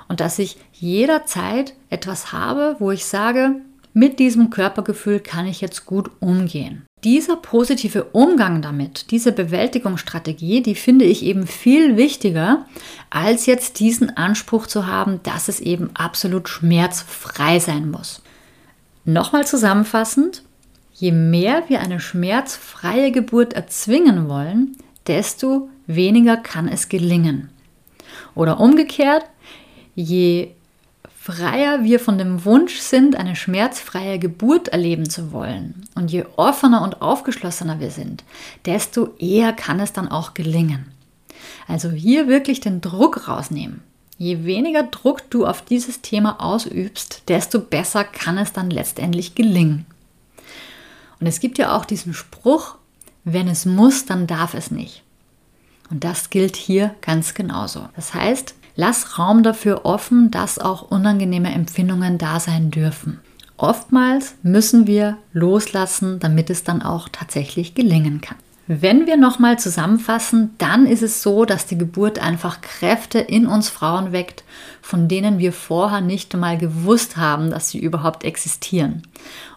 Und 0.08 0.22
dass 0.22 0.40
ich 0.40 0.56
jederzeit 0.72 1.74
etwas 1.90 2.32
habe, 2.32 2.78
wo 2.80 2.92
ich 2.92 3.04
sage, 3.04 3.58
mit 3.94 4.20
diesem 4.20 4.50
Körpergefühl 4.50 5.20
kann 5.20 5.46
ich 5.46 5.62
jetzt 5.62 5.86
gut 5.86 6.10
umgehen 6.20 6.86
dieser 7.04 7.36
positive 7.36 8.06
Umgang 8.06 8.62
damit, 8.62 9.12
diese 9.12 9.32
Bewältigungsstrategie, 9.32 10.62
die 10.62 10.76
finde 10.76 11.06
ich 11.06 11.24
eben 11.24 11.48
viel 11.48 11.98
wichtiger, 11.98 12.66
als 13.10 13.46
jetzt 13.46 13.80
diesen 13.80 14.16
Anspruch 14.16 14.68
zu 14.68 14.88
haben, 14.88 15.20
dass 15.24 15.48
es 15.50 15.60
eben 15.60 15.90
absolut 15.96 16.48
schmerzfrei 16.48 17.60
sein 17.60 17.92
muss. 17.92 18.22
Nochmal 19.06 19.46
zusammenfassend, 19.46 20.44
je 20.94 21.12
mehr 21.12 21.64
wir 21.68 21.82
eine 21.82 22.00
schmerzfreie 22.00 23.12
Geburt 23.12 23.54
erzwingen 23.54 24.30
wollen, 24.30 24.78
desto 25.08 25.70
weniger 25.88 26.38
kann 26.38 26.70
es 26.70 26.88
gelingen. 26.88 27.50
Oder 28.34 28.62
umgekehrt, 28.62 29.26
je 29.96 30.52
freier 31.24 31.86
wir 31.86 32.02
von 32.02 32.18
dem 32.18 32.44
Wunsch 32.44 32.80
sind, 32.80 33.16
eine 33.16 33.38
schmerzfreie 33.38 34.20
Geburt 34.20 34.68
erleben 34.68 35.10
zu 35.10 35.32
wollen 35.32 35.88
und 35.96 36.12
je 36.12 36.26
offener 36.36 36.82
und 36.82 37.02
aufgeschlossener 37.02 37.80
wir 37.80 37.92
sind, 37.92 38.26
desto 38.66 39.16
eher 39.20 39.54
kann 39.54 39.80
es 39.80 39.94
dann 39.94 40.10
auch 40.10 40.34
gelingen. 40.34 40.92
Also 41.66 41.92
hier 41.92 42.28
wirklich 42.28 42.60
den 42.60 42.82
Druck 42.82 43.30
rausnehmen. 43.30 43.84
Je 44.18 44.44
weniger 44.44 44.84
Druck 44.84 45.30
du 45.30 45.46
auf 45.48 45.62
dieses 45.62 46.02
Thema 46.02 46.42
ausübst, 46.42 47.24
desto 47.30 47.62
besser 47.62 48.04
kann 48.04 48.38
es 48.38 48.52
dann 48.52 48.70
letztendlich 48.70 49.34
gelingen. 49.34 49.86
Und 51.22 51.28
es 51.28 51.40
gibt 51.40 51.58
ja 51.58 51.74
auch 51.74 51.86
diesen 51.86 52.14
Spruch, 52.14 52.76
wenn 53.24 53.48
es 53.48 53.66
muss, 53.66 54.04
dann 54.04 54.28
darf 54.28 54.56
es 54.56 54.72
nicht. 54.72 55.04
Und 55.90 56.04
das 56.04 56.30
gilt 56.30 56.58
hier 56.58 56.94
ganz 57.00 57.34
genauso. 57.34 57.88
Das 57.96 58.14
heißt, 58.14 58.56
Lass 58.76 59.20
Raum 59.20 59.44
dafür 59.44 59.86
offen, 59.86 60.32
dass 60.32 60.58
auch 60.58 60.90
unangenehme 60.90 61.54
Empfindungen 61.54 62.18
da 62.18 62.40
sein 62.40 62.72
dürfen. 62.72 63.20
Oftmals 63.58 64.36
müssen 64.42 64.88
wir 64.88 65.18
loslassen, 65.32 66.20
damit 66.20 66.50
es 66.50 66.64
dann 66.64 66.82
auch 66.82 67.08
tatsächlich 67.10 67.76
gelingen 67.76 68.20
kann. 68.20 68.38
Wenn 68.66 69.08
wir 69.08 69.18
nochmal 69.18 69.60
zusammenfassen, 69.60 70.56
dann 70.58 70.88
ist 70.88 71.04
es 71.04 71.22
so, 71.22 71.44
dass 71.44 71.66
die 71.66 71.78
Geburt 71.78 72.18
einfach 72.20 72.62
Kräfte 72.62 73.20
in 73.20 73.46
uns 73.46 73.68
Frauen 73.68 74.14
weckt, 74.14 74.46
von 74.82 75.10
denen 75.10 75.38
wir 75.38 75.52
vorher 75.52 76.00
nicht 76.00 76.34
einmal 76.34 76.58
gewusst 76.58 77.18
haben, 77.18 77.50
dass 77.50 77.70
sie 77.70 77.80
überhaupt 77.80 78.24
existieren 78.24 79.04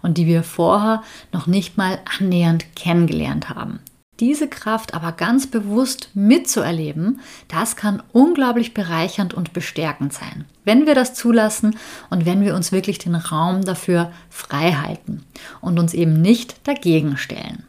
und 0.03 0.19
die 0.19 0.27
wir 0.27 0.43
vorher 0.43 1.03
noch 1.33 1.47
nicht 1.47 1.77
mal 1.77 2.01
annähernd 2.19 2.65
kennengelernt 2.75 3.49
haben. 3.49 3.79
Diese 4.19 4.49
Kraft 4.49 4.95
aber 4.95 5.13
ganz 5.13 5.47
bewusst 5.47 6.09
mitzuerleben, 6.15 7.21
das 7.49 7.77
kann 7.77 8.03
unglaublich 8.13 8.73
bereichernd 8.73 9.35
und 9.35 9.53
bestärkend 9.53 10.15
sein, 10.15 10.47
wenn 10.65 10.87
wir 10.87 10.95
das 10.95 11.13
zulassen 11.13 11.77
und 12.09 12.25
wenn 12.25 12.43
wir 12.43 12.55
uns 12.55 12.73
wirklich 12.73 12.99
den 12.99 13.15
Raum 13.15 13.63
dafür 13.63 14.11
frei 14.31 14.73
halten 14.73 15.25
und 15.61 15.79
uns 15.79 15.93
eben 15.93 16.23
nicht 16.23 16.67
dagegen 16.67 17.19
stellen. 17.19 17.65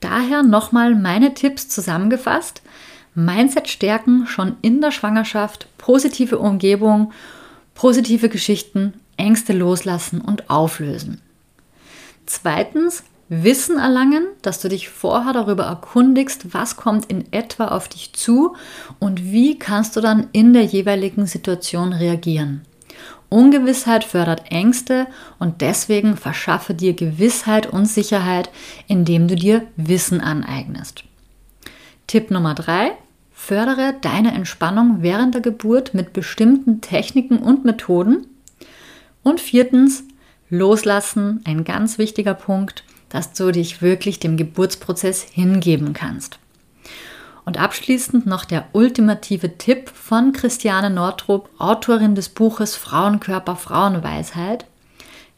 Daher 0.00 0.42
nochmal 0.42 0.94
meine 0.94 1.34
Tipps 1.34 1.68
zusammengefasst. 1.68 2.62
Mindset 3.14 3.68
stärken 3.68 4.26
schon 4.26 4.56
in 4.62 4.80
der 4.80 4.92
Schwangerschaft, 4.92 5.68
positive 5.78 6.38
Umgebung, 6.38 7.12
positive 7.74 8.28
Geschichten, 8.28 8.94
Ängste 9.16 9.52
loslassen 9.52 10.20
und 10.20 10.50
auflösen. 10.50 11.22
Zweitens, 12.26 13.04
Wissen 13.28 13.78
erlangen, 13.78 14.26
dass 14.42 14.60
du 14.60 14.68
dich 14.68 14.88
vorher 14.88 15.32
darüber 15.32 15.64
erkundigst, 15.64 16.54
was 16.54 16.76
kommt 16.76 17.06
in 17.06 17.32
etwa 17.32 17.68
auf 17.68 17.88
dich 17.88 18.12
zu 18.12 18.54
und 19.00 19.32
wie 19.32 19.58
kannst 19.58 19.96
du 19.96 20.00
dann 20.00 20.28
in 20.32 20.52
der 20.52 20.64
jeweiligen 20.64 21.26
Situation 21.26 21.92
reagieren. 21.92 22.62
Ungewissheit 23.28 24.04
fördert 24.04 24.52
Ängste 24.52 25.08
und 25.40 25.60
deswegen 25.60 26.16
verschaffe 26.16 26.74
dir 26.74 26.94
Gewissheit 26.94 27.66
und 27.66 27.86
Sicherheit, 27.86 28.50
indem 28.86 29.26
du 29.26 29.34
dir 29.34 29.66
Wissen 29.76 30.20
aneignest. 30.20 31.02
Tipp 32.06 32.30
Nummer 32.30 32.54
drei: 32.54 32.92
Fördere 33.32 33.96
deine 34.00 34.32
Entspannung 34.32 34.98
während 35.00 35.34
der 35.34 35.42
Geburt 35.42 35.92
mit 35.92 36.12
bestimmten 36.12 36.80
Techniken 36.80 37.38
und 37.38 37.64
Methoden. 37.64 38.28
Und 39.24 39.40
viertens, 39.40 40.04
loslassen, 40.48 41.40
ein 41.44 41.64
ganz 41.64 41.98
wichtiger 41.98 42.34
Punkt, 42.34 42.84
dass 43.16 43.32
du 43.32 43.50
dich 43.50 43.80
wirklich 43.80 44.20
dem 44.20 44.36
Geburtsprozess 44.36 45.22
hingeben 45.22 45.94
kannst. 45.94 46.38
Und 47.46 47.58
abschließend 47.58 48.26
noch 48.26 48.44
der 48.44 48.66
ultimative 48.74 49.56
Tipp 49.56 49.88
von 49.88 50.32
Christiane 50.32 50.90
Nordrup, 50.90 51.48
Autorin 51.56 52.14
des 52.14 52.28
Buches 52.28 52.76
Frauenkörper, 52.76 53.56
Frauenweisheit. 53.56 54.66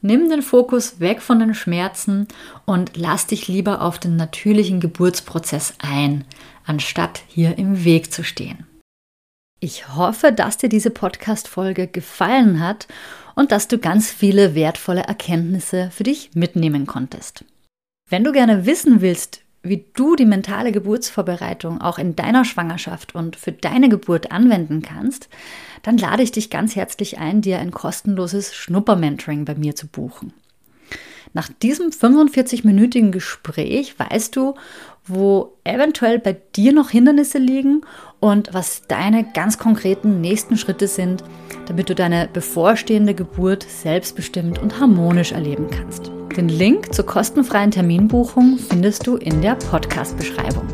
Nimm 0.01 0.29
den 0.29 0.43
Fokus 0.43 0.99
weg 0.99 1.23
von 1.23 1.39
den 1.39 1.55
Schmerzen 1.55 2.27
und 2.65 2.97
lass 2.97 3.29
dich 3.29 3.47
lieber 3.47 3.81
auf 3.81 4.01
den 4.01 4.17
natürlichen 4.17 4.81
Geburtsprozess 4.81 5.75
ein, 5.79 6.25
anstatt 6.67 7.23
hier 7.29 7.59
im 7.59 7.85
Weg 7.85 8.13
zu 8.13 8.25
stehen. 8.25 8.67
Ich 9.61 9.95
hoffe, 9.95 10.33
dass 10.33 10.57
dir 10.57 10.69
diese 10.69 10.91
Podcast-Folge 10.91 11.87
gefallen 11.87 12.59
hat 12.59 12.89
und 13.37 13.53
dass 13.53 13.69
du 13.69 13.79
ganz 13.79 14.11
viele 14.11 14.57
wertvolle 14.57 15.03
Erkenntnisse 15.03 15.93
für 15.93 16.03
dich 16.03 16.31
mitnehmen 16.35 16.85
konntest. 16.85 17.45
Wenn 18.09 18.25
du 18.25 18.33
gerne 18.33 18.65
wissen 18.65 19.01
willst, 19.03 19.43
wie 19.63 19.85
du 19.95 20.17
die 20.17 20.25
mentale 20.25 20.73
Geburtsvorbereitung 20.73 21.81
auch 21.81 21.99
in 21.99 22.17
deiner 22.17 22.45
Schwangerschaft 22.45 23.15
und 23.15 23.37
für 23.37 23.53
deine 23.53 23.89
Geburt 23.89 24.33
anwenden 24.33 24.81
kannst, 24.81 25.29
dann 25.83 25.99
lade 25.99 26.23
ich 26.23 26.33
dich 26.33 26.49
ganz 26.49 26.75
herzlich 26.75 27.19
ein, 27.19 27.43
dir 27.43 27.59
ein 27.59 27.71
kostenloses 27.71 28.55
Schnupper-Mentoring 28.55 29.45
bei 29.45 29.55
mir 29.55 29.75
zu 29.75 29.87
buchen. 29.87 30.33
Nach 31.35 31.51
diesem 31.63 31.91
45-minütigen 31.91 33.11
Gespräch 33.11 33.99
weißt 33.99 34.35
du, 34.35 34.55
wo 35.05 35.59
eventuell 35.65 36.19
bei 36.19 36.37
dir 36.57 36.73
noch 36.73 36.89
Hindernisse 36.89 37.37
liegen 37.37 37.83
und 38.21 38.55
was 38.55 38.83
deine 38.89 39.25
ganz 39.35 39.59
konkreten 39.59 40.23
nächsten 40.23 40.57
Schritte 40.57 40.89
sind, 40.89 41.25
damit 41.67 41.91
du 41.91 41.95
deine 41.95 42.29
bevorstehende 42.33 43.15
Geburt 43.15 43.65
selbstbestimmt 43.65 44.59
und 44.59 44.81
harmonisch 44.81 45.33
erleben 45.33 45.69
kannst. 45.71 46.11
Den 46.37 46.49
Link 46.49 46.95
zur 46.95 47.07
kostenfreien 47.07 47.71
Terminbuchung 47.71 48.59
findest 48.59 49.07
du 49.07 49.17
in 49.17 49.43
der 49.43 49.57
Podcast-Beschreibung. 49.57 50.67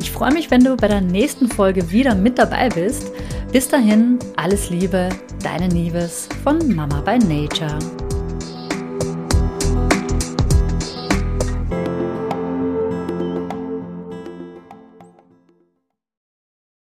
Ich 0.00 0.12
freue 0.12 0.32
mich, 0.32 0.50
wenn 0.50 0.62
du 0.62 0.76
bei 0.76 0.88
der 0.88 1.00
nächsten 1.00 1.48
Folge 1.48 1.90
wieder 1.90 2.14
mit 2.14 2.38
dabei 2.38 2.68
bist. 2.68 3.10
Bis 3.52 3.68
dahin, 3.68 4.18
alles 4.36 4.70
Liebe, 4.70 5.08
deine 5.42 5.68
Nieves 5.68 6.28
von 6.44 6.74
Mama 6.74 7.00
by 7.00 7.18
Nature. 7.18 7.78